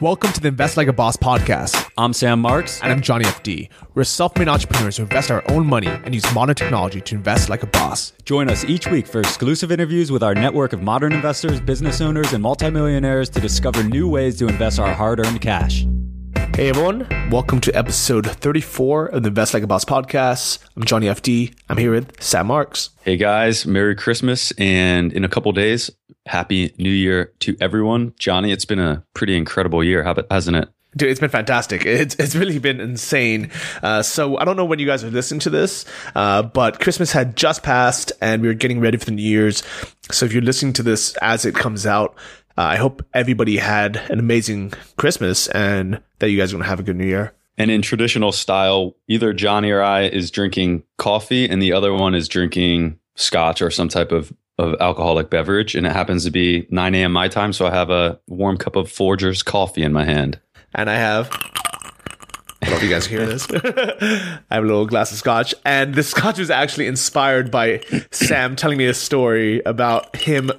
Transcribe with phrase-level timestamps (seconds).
[0.00, 1.90] Welcome to the Invest Like a Boss podcast.
[1.98, 2.80] I'm Sam Marks.
[2.82, 3.68] And I'm Johnny FD.
[3.94, 7.48] We're self made entrepreneurs who invest our own money and use modern technology to invest
[7.48, 8.12] like a boss.
[8.24, 12.32] Join us each week for exclusive interviews with our network of modern investors, business owners,
[12.32, 15.84] and multimillionaires to discover new ways to invest our hard earned cash.
[16.54, 20.60] Hey everyone, welcome to episode 34 of the Invest Like a Boss podcast.
[20.76, 21.54] I'm Johnny FD.
[21.68, 22.90] I'm here with Sam Marks.
[23.02, 25.90] Hey guys, Merry Christmas and in a couple days,
[26.28, 28.14] Happy New Year to everyone.
[28.18, 30.68] Johnny, it's been a pretty incredible year, hasn't it?
[30.96, 31.84] Dude, it's been fantastic.
[31.84, 33.50] It's it's really been insane.
[33.82, 37.12] Uh, so I don't know when you guys are listening to this, uh, but Christmas
[37.12, 39.62] had just passed and we are getting ready for the New Year's.
[40.10, 42.16] So if you're listening to this as it comes out,
[42.56, 46.68] uh, I hope everybody had an amazing Christmas and that you guys are going to
[46.68, 47.34] have a good New Year.
[47.58, 52.14] And in traditional style, either Johnny or I is drinking coffee and the other one
[52.14, 55.74] is drinking scotch or some type of, of alcoholic beverage.
[55.74, 57.12] And it happens to be 9 a.m.
[57.12, 57.52] my time.
[57.52, 60.40] So I have a warm cup of Folgers coffee in my hand.
[60.74, 61.30] And I have
[62.60, 63.46] I don't know if you guys hear this.
[63.52, 68.56] I have a little glass of scotch, and the scotch was actually inspired by Sam
[68.56, 70.50] telling me a story about him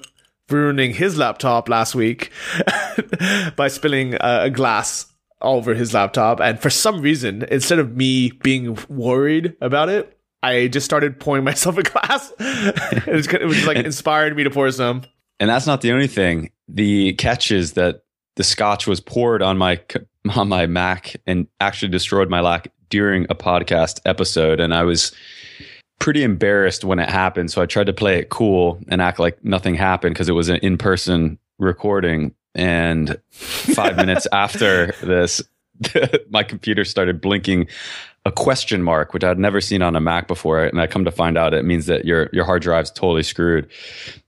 [0.50, 2.32] ruining his laptop last week
[3.56, 5.08] by spilling a, glass
[5.42, 6.40] over his laptop.
[6.40, 11.44] And for some reason, instead of me being worried about it, I just started pouring
[11.46, 12.34] myself a glass.
[12.40, 15.04] it, was, it was like inspired me to pour some.
[15.40, 16.52] And that's not the only thing.
[16.68, 18.04] The catch is that
[18.36, 19.82] the scotch was poured on my
[20.36, 25.12] on my Mac and actually destroyed my Mac during a podcast episode, and I was
[26.00, 27.52] pretty embarrassed when it happened.
[27.52, 30.50] So I tried to play it cool and act like nothing happened because it was
[30.50, 32.34] an in person recording.
[32.56, 35.42] And five minutes after this,
[36.30, 37.68] my computer started blinking
[38.26, 40.64] a question mark, which I'd never seen on a Mac before.
[40.64, 43.70] And I come to find out it means that your your hard drive's totally screwed.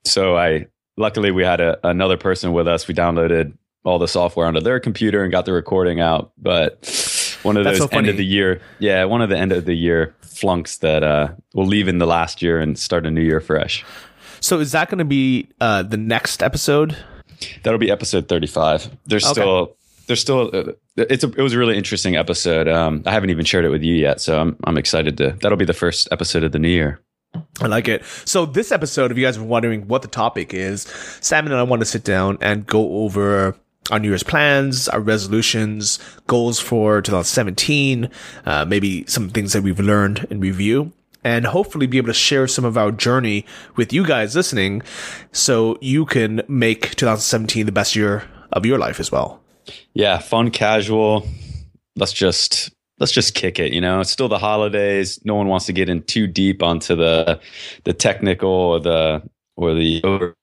[0.05, 2.87] So I luckily we had a, another person with us.
[2.87, 3.53] We downloaded
[3.83, 6.31] all the software onto their computer and got the recording out.
[6.37, 6.85] But
[7.43, 9.73] one of those so end of the year, yeah, one of the end of the
[9.73, 13.41] year flunks that uh, will leave in the last year and start a new year
[13.41, 13.83] fresh.
[14.39, 16.95] So is that going to be uh, the next episode?
[17.63, 18.89] That'll be episode thirty-five.
[19.05, 19.33] There's okay.
[19.33, 19.75] still
[20.07, 22.67] there's still uh, it's a, it was a really interesting episode.
[22.67, 25.37] Um, I haven't even shared it with you yet, so I'm I'm excited to.
[25.41, 26.99] That'll be the first episode of the new year.
[27.61, 28.03] I like it.
[28.25, 30.81] So this episode, if you guys are wondering what the topic is,
[31.21, 33.55] Sam and I want to sit down and go over
[33.89, 38.09] our New Year's plans, our resolutions, goals for 2017,
[38.45, 40.91] uh, maybe some things that we've learned in review,
[41.23, 43.45] and hopefully be able to share some of our journey
[43.75, 44.81] with you guys listening
[45.31, 49.41] so you can make 2017 the best year of your life as well.
[49.93, 51.27] Yeah, fun, casual.
[51.95, 55.65] Let's just let's just kick it you know it's still the holidays no one wants
[55.65, 57.41] to get in too deep onto the
[57.83, 59.23] the technical or the
[59.55, 60.35] or the over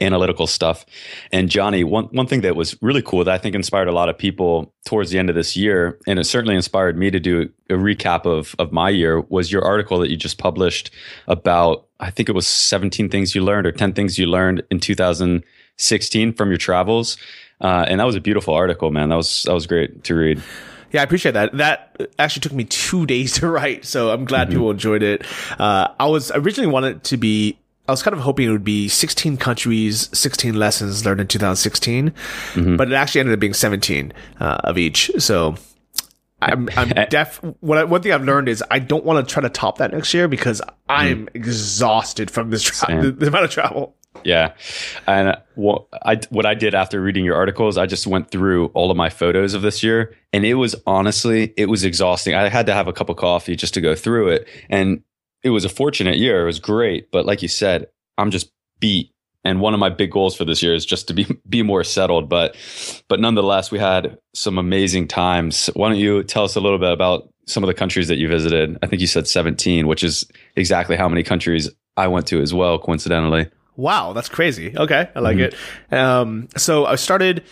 [0.00, 0.86] analytical stuff.
[1.32, 4.08] And Johnny, one, one thing that was really cool that I think inspired a lot
[4.08, 7.50] of people towards the end of this year, and it certainly inspired me to do
[7.68, 10.90] a recap of, of my year, was your article that you just published
[11.26, 14.78] about, I think it was 17 things you learned or 10 things you learned in
[14.78, 17.16] 2016 from your travels.
[17.62, 19.08] Uh, and that was a beautiful article, man.
[19.08, 20.42] That was, that was great to read.
[20.90, 21.56] Yeah, I appreciate that.
[21.56, 24.58] That actually took me two days to write, so I'm glad mm-hmm.
[24.58, 25.24] people enjoyed it.
[25.58, 27.58] Uh, I was originally wanted to be
[27.88, 32.10] I was kind of hoping it would be 16 countries, 16 lessons learned in 2016,
[32.10, 32.76] mm-hmm.
[32.76, 35.10] but it actually ended up being 17 uh, of each.
[35.18, 35.56] So
[36.40, 37.42] I'm, I'm deaf.
[37.60, 39.92] What I, one thing I've learned is I don't want to try to top that
[39.92, 41.34] next year because I'm mm.
[41.34, 43.96] exhausted from this tra- the, the, amount of travel.
[44.24, 44.54] Yeah,
[45.06, 48.90] and what I what I did after reading your articles, I just went through all
[48.90, 52.34] of my photos of this year, and it was honestly it was exhausting.
[52.34, 55.02] I had to have a cup of coffee just to go through it, and
[55.42, 56.42] it was a fortunate year.
[56.42, 57.86] It was great, but like you said,
[58.18, 58.50] I'm just
[58.80, 59.10] beat.
[59.44, 61.84] And one of my big goals for this year is just to be be more
[61.84, 62.28] settled.
[62.28, 62.56] But
[63.08, 65.68] but nonetheless, we had some amazing times.
[65.74, 68.28] Why don't you tell us a little bit about some of the countries that you
[68.28, 68.78] visited?
[68.82, 70.24] I think you said 17, which is
[70.54, 73.50] exactly how many countries I went to as well, coincidentally.
[73.76, 74.76] Wow, that's crazy.
[74.76, 75.94] Okay, I like mm-hmm.
[75.94, 75.98] it.
[75.98, 77.44] Um, so I started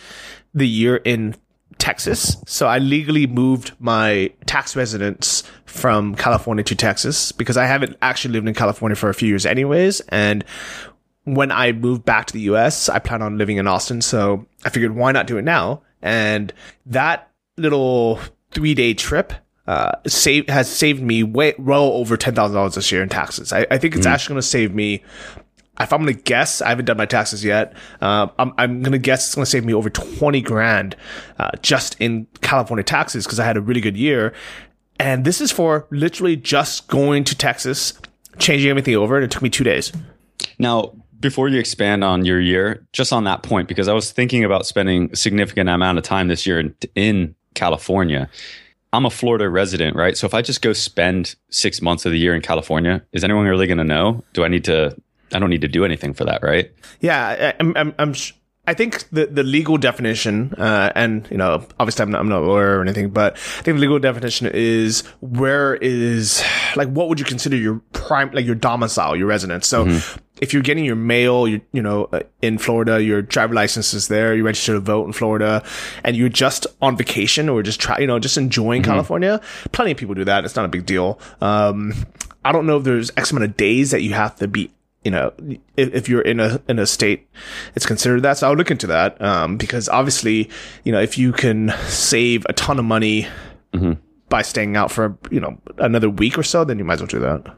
[0.53, 1.35] the year in
[1.81, 2.37] Texas.
[2.45, 8.33] So I legally moved my tax residence from California to Texas because I haven't actually
[8.33, 9.99] lived in California for a few years anyways.
[10.09, 10.43] And
[11.23, 14.01] when I moved back to the US, I plan on living in Austin.
[14.01, 15.81] So I figured why not do it now?
[16.03, 16.53] And
[16.85, 18.19] that little
[18.51, 19.33] three day trip
[19.67, 23.53] uh, save, has saved me way well over ten thousand dollars this year in taxes.
[23.53, 24.11] I, I think it's mm.
[24.11, 25.03] actually going to save me
[25.83, 27.73] if I'm to guess, I haven't done my taxes yet.
[28.01, 30.95] Uh, I'm, I'm to guess it's to save me over 20 grand
[31.39, 34.33] uh, just in California taxes because I had a really good year.
[34.99, 37.93] And this is for literally just going to Texas,
[38.37, 39.91] changing everything over, and it took me two days.
[40.59, 44.43] Now, before you expand on your year, just on that point, because I was thinking
[44.43, 48.29] about spending a significant amount of time this year in, in California.
[48.93, 50.17] I'm a Florida resident, right?
[50.17, 53.45] So if I just go spend six months of the year in California, is anyone
[53.45, 54.23] really going to know?
[54.33, 54.95] Do I need to?
[55.33, 56.71] I don't need to do anything for that, right?
[56.99, 58.33] Yeah, I, I'm, I'm, I'm sh-
[58.67, 62.43] I think the, the legal definition, uh, and you know, obviously I'm not, I'm not
[62.43, 66.43] a lawyer or anything, but I think the legal definition is where is
[66.75, 69.65] like what would you consider your prime, like your domicile, your residence.
[69.67, 69.87] So
[70.41, 74.09] if you're getting your mail, you you know, uh, in Florida, your driver license is
[74.09, 75.63] there, you register to vote in Florida,
[76.03, 79.41] and you're just on vacation or just try, you know, just enjoying California.
[79.71, 80.45] Plenty of people do that.
[80.45, 81.19] It's not a big deal.
[81.41, 81.93] Um,
[82.45, 84.71] I don't know if there's X amount of days that you have to be
[85.03, 85.33] you know,
[85.77, 87.27] if, if you're in a in a state,
[87.75, 88.37] it's considered that.
[88.37, 90.49] So I'll look into that um, because obviously,
[90.83, 93.27] you know, if you can save a ton of money
[94.29, 97.07] by staying out for you know another week or so, then you might as well
[97.07, 97.55] do that.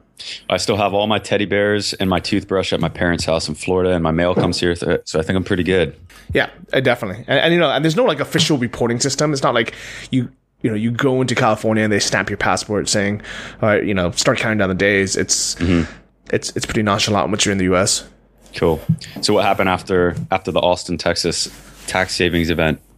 [0.49, 3.55] I still have all my teddy bears and my toothbrush at my parents' house in
[3.55, 5.95] Florida, and my mail comes here, th- so I think I'm pretty good.
[6.33, 7.25] Yeah, definitely.
[7.27, 9.33] And, and you know, and there's no like official reporting system.
[9.33, 9.73] It's not like
[10.11, 10.29] you
[10.61, 13.21] you know you go into California and they stamp your passport saying,
[13.61, 15.17] all right, you know, start counting down the days.
[15.17, 15.57] It's
[16.31, 18.07] it's it's pretty nonchalant once you're in the U.S.
[18.55, 18.81] Cool.
[19.21, 21.49] So what happened after after the Austin, Texas
[21.87, 22.79] tax savings event?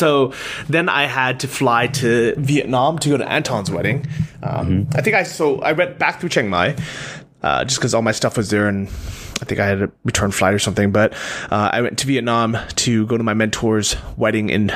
[0.00, 0.32] So
[0.66, 4.06] then I had to fly to Vietnam to go to Anton's wedding.
[4.42, 6.74] Um, I think I so I went back through Chiang Mai
[7.42, 10.30] uh, just because all my stuff was there, and I think I had a return
[10.30, 10.90] flight or something.
[10.90, 11.12] But
[11.50, 14.72] uh, I went to Vietnam to go to my mentor's wedding in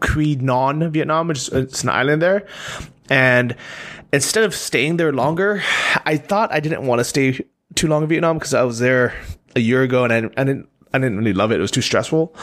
[0.00, 2.46] Quy Nhon, Vietnam, which is it's an island there.
[3.10, 3.56] And
[4.12, 5.62] instead of staying there longer,
[6.04, 9.14] I thought I didn't want to stay too long in Vietnam because I was there
[9.56, 11.58] a year ago and I, I didn't I didn't really love it.
[11.58, 12.34] It was too stressful.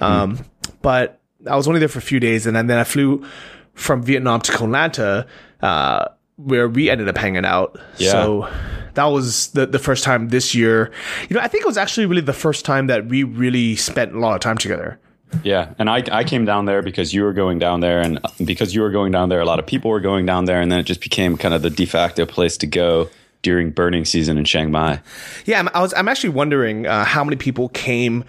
[0.00, 0.38] Um,
[0.80, 1.20] but
[1.50, 3.26] I was only there for a few days, and then, then I flew
[3.74, 5.26] from Vietnam to Koh Lanta,
[5.60, 7.78] uh, where we ended up hanging out.
[7.98, 8.12] Yeah.
[8.12, 8.48] So
[8.94, 10.92] that was the the first time this year.
[11.28, 14.14] You know, I think it was actually really the first time that we really spent
[14.14, 15.00] a lot of time together.
[15.42, 18.74] Yeah, and I I came down there because you were going down there, and because
[18.74, 20.78] you were going down there, a lot of people were going down there, and then
[20.78, 23.08] it just became kind of the de facto place to go
[23.42, 25.00] during burning season in Chiang Mai.
[25.44, 25.92] Yeah, I'm, I was.
[25.94, 28.24] I'm actually wondering uh, how many people came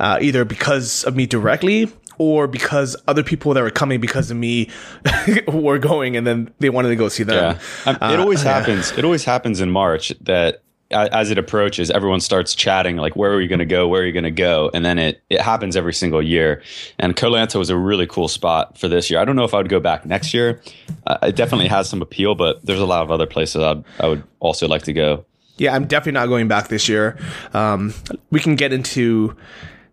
[0.00, 4.36] uh, either because of me directly or because other people that were coming because of
[4.36, 4.70] me
[5.48, 7.56] were going, and then they wanted to go see them.
[7.86, 8.90] Yeah, Um, it always happens.
[8.98, 13.40] It always happens in March that as it approaches, everyone starts chatting like, "Where are
[13.40, 13.88] you going to go?
[13.88, 16.62] Where are you going to go?" And then it it happens every single year.
[16.98, 19.18] And Koh Lanta was a really cool spot for this year.
[19.20, 20.60] I don't know if I would go back next year.
[21.06, 24.08] Uh, it definitely has some appeal, but there's a lot of other places I'd, I
[24.08, 25.24] would also like to go.
[25.56, 27.16] Yeah, I'm definitely not going back this year.
[27.52, 27.94] Um,
[28.30, 29.36] we can get into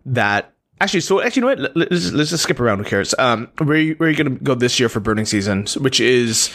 [0.06, 0.52] that.
[0.80, 1.76] Actually, so actually, you know what?
[1.76, 2.78] Let- Let's, let's just skip around.
[2.78, 3.14] Who cares?
[3.16, 5.66] Um, where are you, where are you going to go this year for burning season,
[5.78, 6.50] which is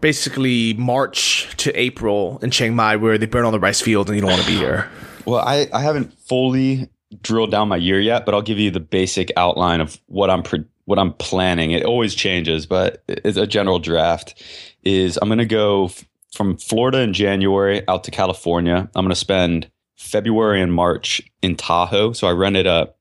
[0.00, 4.16] basically March to April in Chiang Mai, where they burn all the rice fields and
[4.16, 4.88] you don't want to be here.
[5.24, 6.88] Well, I, I haven't fully
[7.22, 10.42] drilled down my year yet, but I'll give you the basic outline of what I'm
[10.42, 11.72] pre- what I'm planning.
[11.72, 14.42] It always changes, but it's a general draft.
[14.84, 18.88] Is I'm going to go f- from Florida in January out to California.
[18.94, 22.12] I'm going to spend February and March in Tahoe.
[22.12, 22.92] So I rented a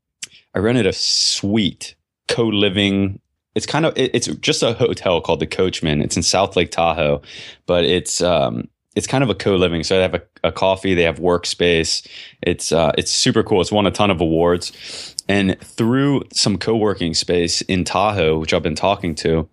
[0.54, 1.96] I rented a suite
[2.28, 3.22] co-living.
[3.58, 6.02] It's kind of it- it's just a hotel called the Coachman.
[6.02, 7.22] It's in South Lake Tahoe,
[7.66, 9.84] but it's um it's kind of a co-living.
[9.84, 12.08] So they have a, a coffee, they have workspace.
[12.42, 13.62] It's uh, it's super cool.
[13.62, 18.64] It's won a ton of awards, and through some co-working space in Tahoe, which I've
[18.64, 19.48] been talking to,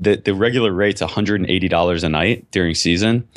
[0.00, 3.28] the the regular rate's one hundred and eighty dollars a night during season,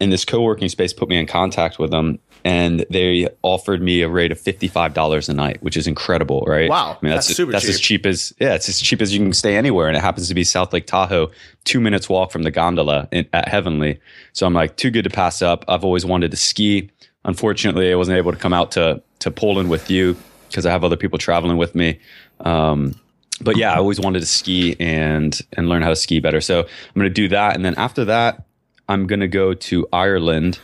[0.00, 2.18] and this co-working space put me in contact with them.
[2.44, 6.70] And they offered me a rate of fifty-five dollars a night, which is incredible, right?
[6.70, 8.02] Wow, I mean that's that's super that's as cheap.
[8.02, 10.34] cheap as yeah, it's as cheap as you can stay anywhere, and it happens to
[10.34, 11.30] be South Lake Tahoe,
[11.64, 14.00] two minutes walk from the gondola in, at Heavenly.
[14.32, 15.64] So I'm like, too good to pass up.
[15.68, 16.90] I've always wanted to ski.
[17.24, 20.16] Unfortunately, I wasn't able to come out to to Poland with you
[20.48, 21.98] because I have other people traveling with me.
[22.40, 22.94] Um,
[23.40, 26.40] but yeah, I always wanted to ski and and learn how to ski better.
[26.40, 28.44] So I'm going to do that, and then after that,
[28.88, 30.60] I'm going to go to Ireland.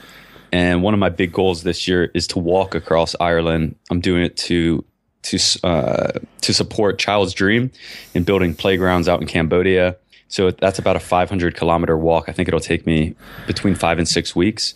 [0.54, 3.74] And one of my big goals this year is to walk across Ireland.
[3.90, 4.84] I'm doing it to
[5.24, 7.72] to uh, to support Child's Dream
[8.14, 9.96] in building playgrounds out in Cambodia.
[10.28, 12.28] So that's about a 500 kilometer walk.
[12.28, 13.16] I think it'll take me
[13.48, 14.74] between five and six weeks.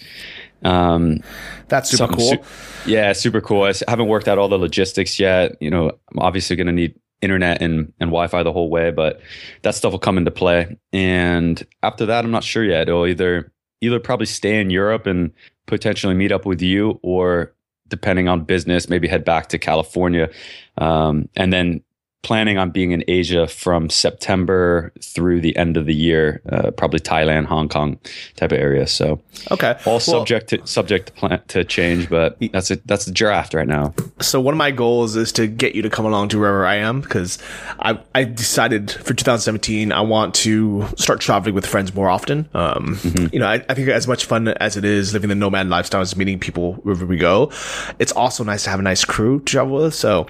[0.65, 1.21] Um,
[1.69, 2.33] That's super cool.
[2.33, 3.63] su- yeah, super cool.
[3.63, 5.57] I haven't worked out all the logistics yet.
[5.61, 9.21] You know, I'm obviously going to need internet and, and Wi-Fi the whole way, but
[9.63, 10.77] that stuff will come into play.
[10.93, 12.89] And after that, I'm not sure yet.
[12.89, 15.33] It'll either either probably stay in Europe and
[15.69, 17.55] potentially meet up with you, or
[17.87, 20.29] depending on business, maybe head back to California.
[20.77, 21.83] Um, and then
[22.23, 26.99] planning on being in Asia from September through the end of the year, uh, probably
[26.99, 27.99] Thailand, Hong Kong
[28.37, 28.87] type of area.
[28.87, 29.21] So
[29.53, 29.77] Okay.
[29.87, 33.55] all Well, subject to subject to, plan, to change, but that's a that's the draft
[33.55, 33.95] right now.
[34.21, 36.75] So one of my goals is to get you to come along to wherever I
[36.77, 37.39] am because
[37.79, 42.49] I I decided for 2017 I want to start traveling with friends more often.
[42.53, 42.99] Um,
[43.33, 46.03] you know, I, I think as much fun as it is living the nomad lifestyle,
[46.03, 47.53] is meeting people wherever we go.
[48.01, 49.95] It's also nice to have a nice crew to travel with.
[49.95, 50.27] So.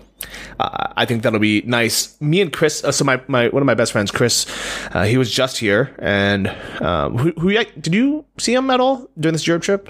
[0.59, 2.21] Uh, I think that'll be nice.
[2.21, 4.47] Me and Chris, uh, so my, my one of my best friends, Chris,
[4.93, 6.49] uh, he was just here, and
[6.81, 9.89] um, who, who did you see him at all during this Europe trip?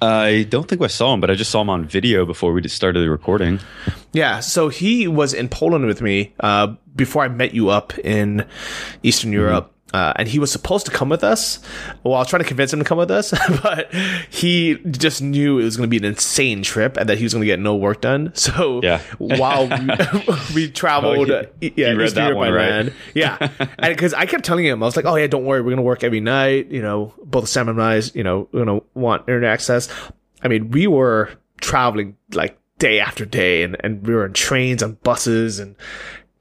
[0.00, 2.60] I don't think I saw him, but I just saw him on video before we
[2.60, 3.60] just started the recording.
[4.12, 8.46] Yeah, so he was in Poland with me uh, before I met you up in
[9.02, 9.73] Eastern Europe.
[9.94, 11.60] Uh, and he was supposed to come with us.
[12.02, 13.30] Well, I was trying to convince him to come with us,
[13.62, 13.94] but
[14.28, 17.32] he just knew it was going to be an insane trip and that he was
[17.32, 18.32] going to get no work done.
[18.34, 19.00] So Yeah.
[19.18, 19.76] while we,
[20.54, 22.70] we traveled, Oh, he- yeah, he read that Europe one, by right?
[22.70, 22.92] land.
[23.14, 23.36] Yeah,
[23.78, 25.76] and because I kept telling him, I was like, "Oh yeah, don't worry, we're going
[25.76, 26.72] to work every night.
[26.72, 29.88] You know, both Sam and I, you know, we're going to want internet access."
[30.42, 34.82] I mean, we were traveling like day after day and, and we were in trains
[34.82, 35.76] and buses and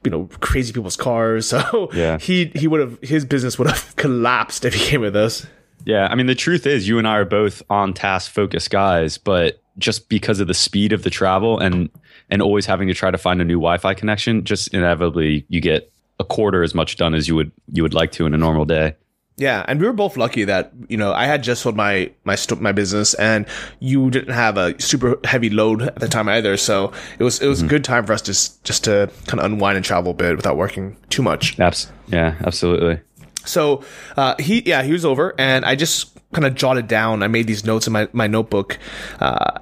[0.03, 2.17] you know crazy people's cars so Yeah.
[2.19, 5.45] he he would have his business would have collapsed if he came with us
[5.85, 9.17] Yeah, I mean the truth is you and I are both on task focused guys,
[9.17, 11.89] but just because of the speed of the travel and
[12.29, 15.91] and always having to try to find a new Wi-Fi connection, just inevitably you get
[16.19, 18.63] a quarter as much done as you would you would like to in a normal
[18.65, 18.95] day.
[19.43, 22.35] Yeah and we were both lucky that you know i had just sold my my
[22.59, 23.45] my business and
[23.79, 27.47] you didn't have a super heavy load at the time either so it was it
[27.47, 30.15] was a good time for us just just to kind of unwind and travel a
[30.15, 32.99] bit without working too much Abs- yeah, absolutely.
[33.45, 33.83] So
[34.15, 37.23] uh, he, yeah, he was over, and I just kind of jotted down.
[37.23, 38.77] I made these notes in my my notebook
[39.19, 39.59] uh,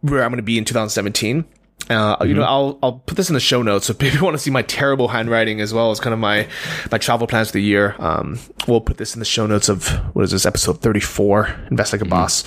[0.00, 1.44] where I'm going to be in 2017.
[1.90, 4.34] Uh, You know, I'll I'll put this in the show notes so if people want
[4.34, 6.46] to see my terrible handwriting as well as kind of my
[6.92, 7.94] my travel plans for the year.
[7.98, 11.92] Um, we'll put this in the show notes of what is this episode 34, Invest
[11.92, 12.44] Like a Boss.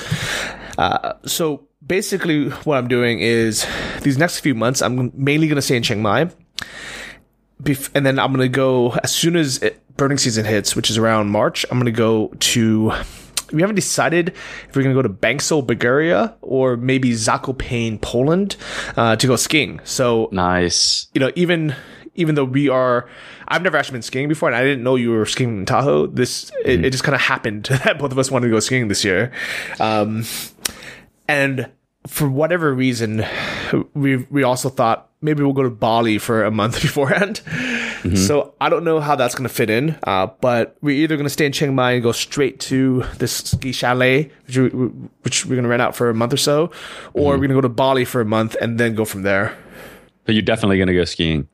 [0.78, 3.66] Uh, so basically, what I'm doing is
[4.02, 6.30] these next few months, I'm mainly going to stay in Chiang Mai
[7.62, 10.98] bef- and then I'm gonna go as soon as it, burning season hits, which is
[10.98, 11.66] around March.
[11.70, 12.94] I'm gonna go to.
[13.52, 14.30] We haven't decided
[14.70, 18.56] if we're gonna go to Bansko, Bulgaria, or maybe Zakopane, Poland,
[18.98, 19.80] uh, to go skiing.
[19.84, 21.08] So Nice.
[21.14, 21.76] you know, even
[22.16, 23.08] even though we are,
[23.48, 26.08] I've never actually been skiing before, and I didn't know you were skiing in Tahoe.
[26.08, 28.88] This it, it just kind of happened that both of us wanted to go skiing
[28.90, 29.32] this year,
[29.80, 30.26] um,
[31.28, 31.70] and
[32.08, 33.26] for whatever reason,
[33.94, 37.42] we we also thought maybe we'll go to Bali for a month beforehand.
[38.16, 41.26] So I don't know how that's going to fit in, uh, but we're either going
[41.26, 45.46] to stay in Chiang Mai and go straight to this ski chalet, which, we, which
[45.46, 46.72] we're going to rent out for a month or so,
[47.14, 49.56] or we're going to go to Bali for a month and then go from there.
[50.26, 51.48] But you're definitely going to go skiing.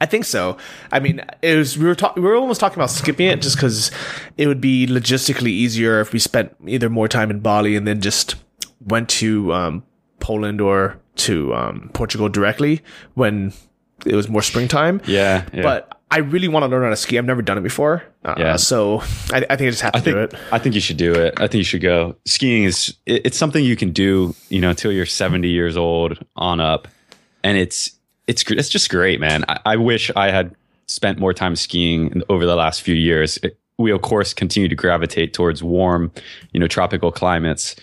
[0.00, 0.56] I think so.
[0.92, 3.56] I mean, it was we were talking we were almost talking about skipping it just
[3.56, 3.90] because
[4.36, 8.00] it would be logistically easier if we spent either more time in Bali and then
[8.00, 8.36] just
[8.80, 9.82] went to um,
[10.20, 12.82] Poland or to um, Portugal directly
[13.14, 13.52] when
[14.06, 15.00] it was more springtime.
[15.06, 15.62] Yeah, yeah.
[15.62, 17.18] But I really want to learn how to ski.
[17.18, 18.02] I've never done it before.
[18.24, 18.56] Uh, Yeah.
[18.56, 19.00] So
[19.32, 20.34] I, I think I just have to I think do it.
[20.52, 21.34] I think you should do it.
[21.38, 22.16] I think you should go.
[22.24, 26.18] Skiing is it, it's something you can do, you know, until you're 70 years old
[26.36, 26.86] on up,
[27.42, 27.90] and it's
[28.26, 29.44] it's it's just great, man.
[29.48, 30.54] I, I wish I had
[30.86, 33.38] spent more time skiing over the last few years.
[33.42, 36.10] It- we of course continue to gravitate towards warm,
[36.52, 37.76] you know, tropical climates.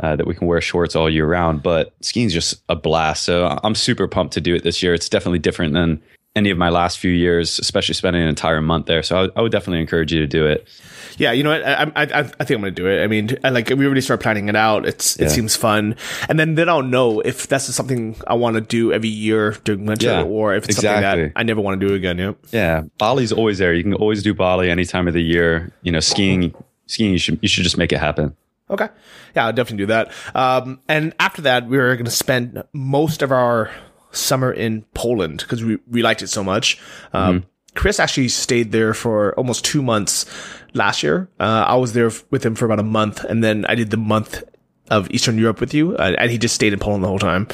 [0.00, 3.24] Uh, that we can wear shorts all year round, but skiing's just a blast.
[3.24, 4.94] So I'm super pumped to do it this year.
[4.94, 6.00] It's definitely different than
[6.36, 9.02] any of my last few years, especially spending an entire month there.
[9.02, 10.68] So I, would- I would definitely encourage you to do it.
[11.16, 11.64] Yeah, you know what?
[11.66, 13.02] I, I, I I think I'm gonna do it.
[13.02, 14.86] I mean, I, like we already started planning it out.
[14.86, 15.28] It's it Yeah.
[15.30, 15.96] seems fun,
[16.28, 19.84] and then then I'll know if that's something I want to do every year during
[19.84, 22.18] winter, Yeah, or if it's something that I never want to do again.
[22.18, 22.36] Yep.
[22.52, 23.74] Yeah, Bali's always there.
[23.74, 25.72] You can always do Bali any time of the year.
[25.82, 26.54] You know, skiing,
[26.86, 27.10] skiing.
[27.14, 28.36] You should you should just make it happen.
[28.70, 28.88] Okay.
[29.34, 30.12] Yeah, I'll definitely do that.
[30.34, 33.70] Um, and after that, we were going to spend most of our
[34.10, 36.80] summer in Poland because we, we liked it so much.
[37.12, 37.44] Um,
[37.74, 40.26] Chris actually stayed there for almost two months
[40.74, 41.30] last year.
[41.38, 43.96] Uh, I was there with him for about a month, and then I did the
[43.96, 44.42] month
[44.90, 47.46] of Eastern Europe with you, uh, and he just stayed in Poland the whole time.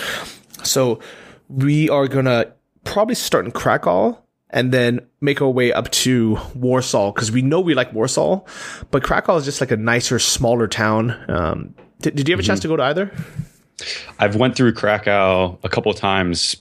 [0.63, 1.01] So
[1.49, 2.53] we are going to
[2.85, 4.19] probably start in Krakow
[4.55, 8.41] and then make our way up to Warsaw because we know we like Warsaw,
[8.93, 11.11] but Krakow is just like a nicer, smaller town.
[11.29, 13.13] Um, did, did you have a chance to go to either?
[14.21, 16.57] I've went through Krakow a couple of times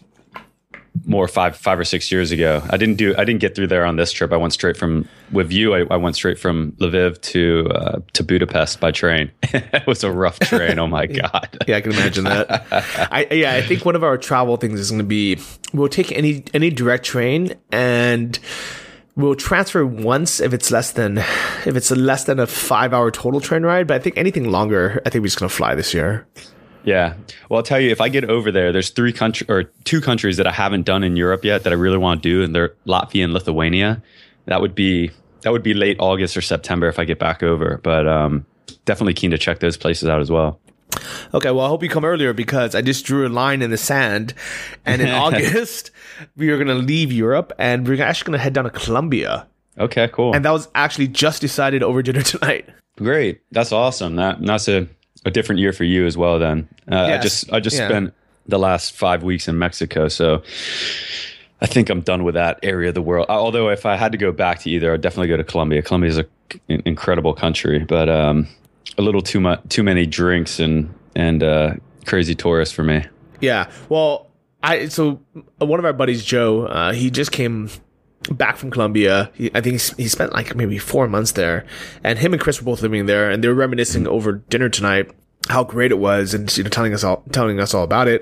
[1.05, 2.62] more five five or six years ago.
[2.69, 4.31] I didn't do I didn't get through there on this trip.
[4.31, 5.74] I went straight from with you.
[5.74, 9.31] I, I went straight from Lviv to uh, to Budapest by train.
[9.43, 10.79] it was a rough train.
[10.79, 11.57] Oh my god.
[11.67, 12.65] yeah, I can imagine that.
[13.12, 15.39] I yeah, I think one of our travel things is going to be
[15.74, 18.39] we'll take any any direct train and
[19.15, 23.41] we'll transfer once if it's less than if it's less than a five hour total
[23.41, 23.88] train ride.
[23.88, 26.27] But I think anything longer, I think we're just going to fly this year.
[26.84, 27.16] Yeah.
[27.50, 30.38] Well, I'll tell you, if I get over there, there's three country or two countries
[30.38, 32.74] that I haven't done in Europe yet that I really want to do, and they're
[32.86, 34.02] Latvia and Lithuania.
[34.46, 35.12] That would be
[35.42, 37.80] that would be late August or September if I get back over.
[37.84, 38.46] But um,
[38.86, 40.60] definitely keen to check those places out as well.
[41.34, 43.78] Okay, well, I hope you come earlier because I just drew a line in the
[43.78, 44.34] sand,
[44.86, 45.92] and in August
[46.36, 49.48] we are going to leave Europe and we're actually going to head down to Colombia.
[49.80, 50.36] Okay, cool.
[50.36, 52.70] And that was actually just decided over dinner tonight.
[52.98, 54.18] Great, that's awesome.
[54.18, 54.88] That that's a
[55.25, 56.39] a different year for you as well.
[56.39, 57.20] Then uh, yes.
[57.20, 57.88] I just I just yeah.
[57.88, 58.13] spent
[58.48, 60.44] the last five weeks in Mexico, so
[61.62, 63.27] I think I'm done with that area of the world.
[63.30, 65.82] Although if I had to go back to either, I'd definitely go to Colombia.
[65.82, 66.27] Colombia is an
[66.86, 68.48] incredible country, but um,
[68.98, 71.75] a little too much, too many drinks and and uh,
[72.06, 73.06] crazy tourists for me.
[73.39, 74.27] Yeah, well,
[74.62, 75.22] I so
[75.58, 77.70] one of our buddies, Joe, uh, he just came
[78.32, 79.32] back from Colombia.
[79.34, 81.65] He, I think he, he spent like maybe four months there,
[82.03, 85.10] and him and Chris were both living there, and they were reminiscing over dinner tonight
[85.50, 88.22] how great it was, and you know, telling us all telling us all about it.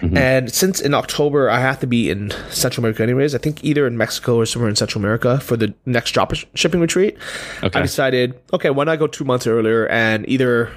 [0.00, 0.16] Mm-hmm.
[0.16, 3.86] And since in October I have to be in Central America anyways, I think either
[3.86, 7.16] in Mexico or somewhere in Central America for the next drop shipping retreat.
[7.62, 7.78] Okay.
[7.78, 10.72] I decided, okay, why not go two months earlier and either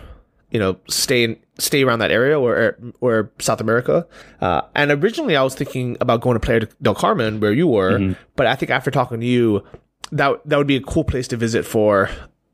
[0.52, 4.08] you know stay in, stay around that area or or South America.
[4.42, 8.00] Uh, and originally I was thinking about going to Playa del Carmen where you were,
[8.00, 8.22] mm-hmm.
[8.36, 9.64] but I think after talking to you,
[10.12, 12.10] that that would be a cool place to visit for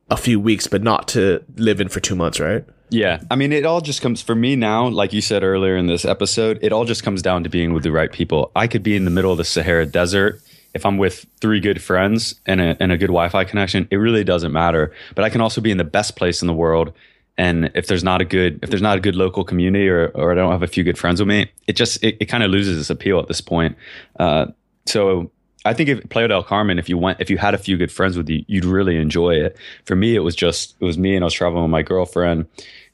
[0.10, 2.64] a few weeks, but not to live in for two months, right?
[2.90, 3.22] Yeah.
[3.32, 6.06] I mean, it all just comes for me now, like you said earlier in this
[6.06, 8.52] episode, it all just comes down to being with the right people.
[8.56, 10.42] I could be in the middle of the Sahara Desert.
[10.76, 13.96] If I'm with three good friends and a, and a good Wi Fi connection, it
[13.96, 14.94] really doesn't matter.
[15.16, 16.94] But I can also be in the best place in the world
[17.38, 20.32] and if there's not a good if there's not a good local community or or
[20.32, 22.52] I don't have a few good friends with me, it just it, it kind of
[22.52, 23.76] loses its appeal at this point.
[24.20, 24.48] Uh,
[24.86, 25.32] so
[25.66, 27.92] I think if Playa del Carmen, if you went, if you had a few good
[27.92, 29.58] friends with you, you'd really enjoy it.
[29.86, 32.46] For me, it was just it was me and I was traveling with my girlfriend,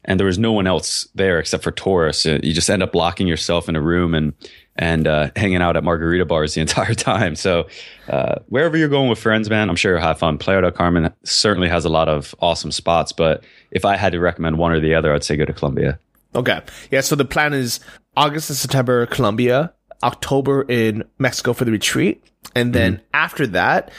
[0.06, 2.26] and there was no one else there except for tourists.
[2.26, 4.34] You just end up locking yourself in a room and
[4.76, 7.36] and uh, hanging out at margarita bars the entire time.
[7.36, 7.68] So
[8.08, 10.38] uh, wherever you're going with friends, man, I'm sure you'll have fun.
[10.38, 14.20] Playa del Carmen certainly has a lot of awesome spots, but if I had to
[14.20, 16.00] recommend one or the other, I'd say go to Colombia.
[16.36, 16.62] Okay.
[16.92, 17.02] Yeah.
[17.02, 17.80] So the plan is
[18.16, 22.24] August and September, Colombia, October in Mexico for the retreat.
[22.56, 23.04] And then mm-hmm.
[23.14, 23.92] after that,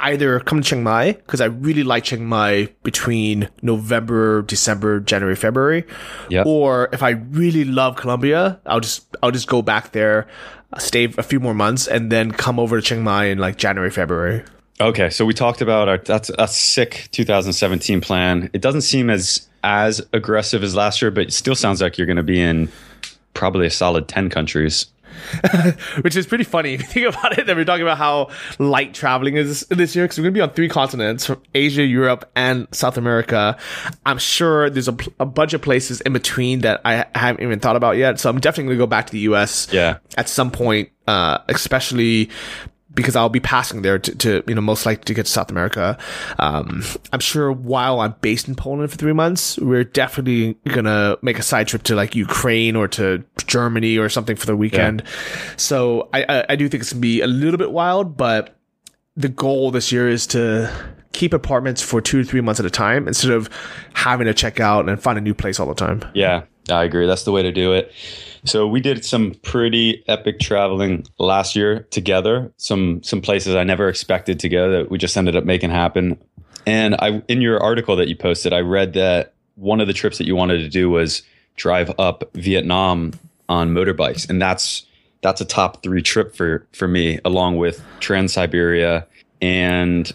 [0.00, 5.36] either come to Chiang Mai because I really like Chiang Mai between November, December, January,
[5.36, 5.84] February.
[6.28, 6.46] Yep.
[6.46, 10.26] Or if I really love Colombia, I'll just I'll just go back there,
[10.78, 13.90] stay a few more months, and then come over to Chiang Mai in like January,
[13.90, 14.42] February.
[14.80, 18.48] Okay, so we talked about our that's a sick 2017 plan.
[18.52, 22.06] It doesn't seem as as aggressive as last year, but it still sounds like you're
[22.06, 22.70] going to be in
[23.34, 24.86] probably a solid 10 countries.
[26.02, 27.46] which is pretty funny if you think about it.
[27.46, 30.42] That we're talking about how light traveling is this year because we're going to be
[30.42, 33.56] on three continents: from Asia, Europe, and South America.
[34.06, 37.76] I'm sure there's a, a, bunch of places in between that I haven't even thought
[37.76, 38.20] about yet.
[38.20, 39.68] So I'm definitely going to go back to the U.S.
[39.72, 39.98] Yeah.
[40.16, 42.30] at some point, uh, especially
[42.94, 45.50] because I'll be passing there to, to, you know, most likely to get to South
[45.50, 45.96] America.
[46.38, 51.38] Um, I'm sure while I'm based in Poland for three months, we're definitely gonna make
[51.38, 55.02] a side trip to like Ukraine or to Germany or something for the weekend.
[55.04, 55.54] Yeah.
[55.56, 58.56] So I, I, I do think it's gonna be a little bit wild, but
[59.16, 60.72] the goal this year is to
[61.12, 63.48] keep apartments for two to three months at a time instead of
[63.94, 66.02] having to check out and find a new place all the time.
[66.14, 67.06] Yeah, I agree.
[67.06, 67.92] That's the way to do it.
[68.44, 72.52] So we did some pretty epic traveling last year together.
[72.56, 76.18] Some some places I never expected to go that we just ended up making happen.
[76.66, 80.18] And I in your article that you posted, I read that one of the trips
[80.18, 81.22] that you wanted to do was
[81.56, 83.12] drive up Vietnam
[83.48, 84.86] on motorbikes, and that's
[85.22, 89.06] that's a top three trip for for me, along with Trans Siberia.
[89.42, 90.10] And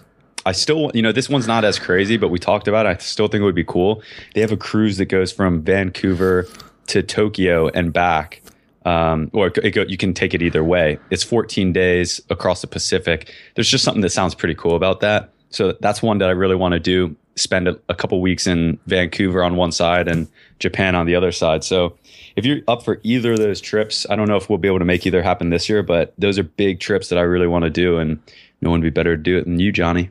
[0.45, 2.85] I still, you know, this one's not as crazy, but we talked about.
[2.85, 2.89] It.
[2.89, 4.01] I still think it would be cool.
[4.33, 6.47] They have a cruise that goes from Vancouver
[6.87, 8.41] to Tokyo and back.
[8.85, 10.99] Um, or go, you can take it either way.
[11.09, 13.33] It's 14 days across the Pacific.
[13.55, 15.31] There's just something that sounds pretty cool about that.
[15.49, 17.15] So that's one that I really want to do.
[17.35, 20.27] Spend a, a couple weeks in Vancouver on one side and
[20.59, 21.63] Japan on the other side.
[21.63, 21.97] So
[22.35, 24.79] if you're up for either of those trips, I don't know if we'll be able
[24.79, 27.63] to make either happen this year, but those are big trips that I really want
[27.63, 28.19] to do, and
[28.61, 30.09] no one would be better to do it than you, Johnny.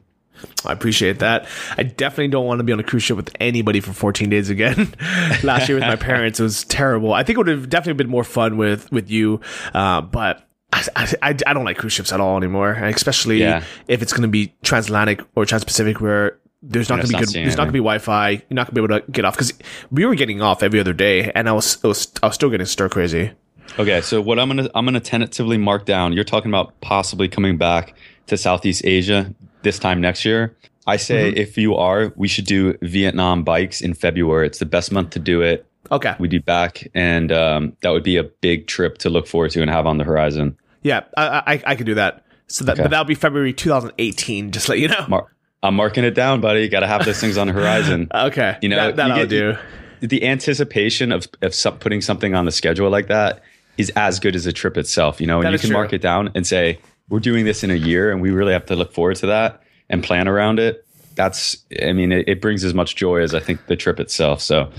[0.64, 1.46] I appreciate that.
[1.76, 4.50] I definitely don't want to be on a cruise ship with anybody for 14 days
[4.50, 4.94] again.
[5.42, 7.12] Last year with my parents, it was terrible.
[7.12, 9.40] I think it would have definitely been more fun with with you,
[9.74, 13.62] uh, but I, I, I don't like cruise ships at all anymore, especially Yeah.
[13.88, 17.28] if it's going to be transatlantic or transpacific, where there's not going to be good.
[17.32, 18.30] There's not going to be Wi-Fi.
[18.30, 19.52] You're not going to be able to get off because
[19.90, 22.50] we were getting off every other day, and I was, it was I was still
[22.50, 23.32] getting stir crazy.
[23.78, 26.12] Okay, so what I'm gonna I'm gonna tentatively mark down.
[26.12, 27.94] You're talking about possibly coming back
[28.26, 30.56] to Southeast Asia this time next year.
[30.86, 31.38] I say Mm-hmm.
[31.38, 34.46] if you are, we should do Vietnam bikes in February.
[34.46, 35.66] It's the best month to do it.
[35.90, 39.50] Okay, We'd be back, and um, that would be a big trip to look forward
[39.52, 40.56] to and have on the horizon.
[40.82, 42.24] yeah, I I, I could do that.
[42.46, 42.82] So that Okay.
[42.82, 44.50] but that'll be February 2018.
[44.50, 45.04] Just let you know.
[45.08, 45.26] Mar-
[45.62, 46.68] I'm marking it down, buddy.
[46.68, 48.08] Got to have those things on the horizon.
[48.14, 49.56] Okay, You know, that, that you I'll do.
[50.00, 53.42] the anticipation of, of some, putting something on the schedule like that
[53.78, 55.20] is as good as the trip itself.
[55.22, 55.76] You know, and That you can true.
[55.78, 58.66] mark it down and say, we're doing this in a year and we really have
[58.66, 60.86] to look forward to that and plan around it.
[61.14, 64.40] That's, I mean, it, it brings as much joy as I think the trip itself.
[64.40, 64.70] So,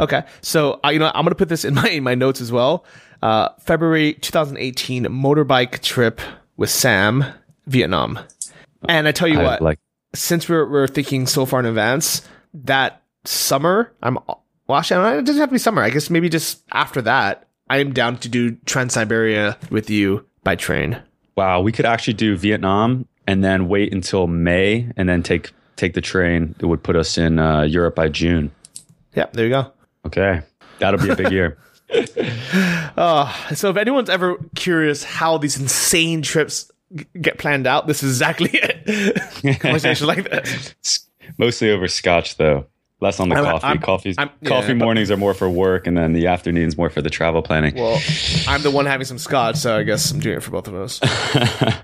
[0.00, 2.50] Okay, so uh, you know I'm gonna put this in my in my notes as
[2.50, 2.84] well.
[3.22, 6.20] Uh, February 2018 motorbike trip
[6.56, 7.24] with Sam,
[7.66, 8.18] Vietnam.
[8.88, 9.78] And I tell you I what, like,
[10.14, 12.22] since we're we're thinking so far in advance,
[12.54, 14.18] that summer I'm
[14.66, 15.82] well, actually, it doesn't have to be summer.
[15.82, 20.26] I guess maybe just after that, I am down to do Trans Siberia with you
[20.46, 21.02] by train.
[21.36, 25.92] wow, we could actually do Vietnam and then wait until May and then take, take
[25.94, 28.52] the train that would put us in uh, Europe by June.
[29.14, 29.72] Yeah, there you go.
[30.06, 30.42] Okay.
[30.78, 31.58] That'll be a big year.
[32.96, 38.02] Uh, so if anyone's ever curious how these insane trips g- get planned out, this
[38.04, 39.60] is exactly it.
[39.60, 41.08] Conversation like this.
[41.38, 42.66] Mostly over scotch, though.
[43.00, 43.66] Less on the I'm- coffee.
[43.66, 46.88] I'm- Coffee's, I'm- yeah, coffee mornings are more for work, and then the afternoons more
[46.88, 47.74] for the travel planning.
[47.74, 48.00] Well,
[48.48, 50.74] I'm the one having some scotch, so I guess I'm doing it for both of
[50.74, 51.00] us.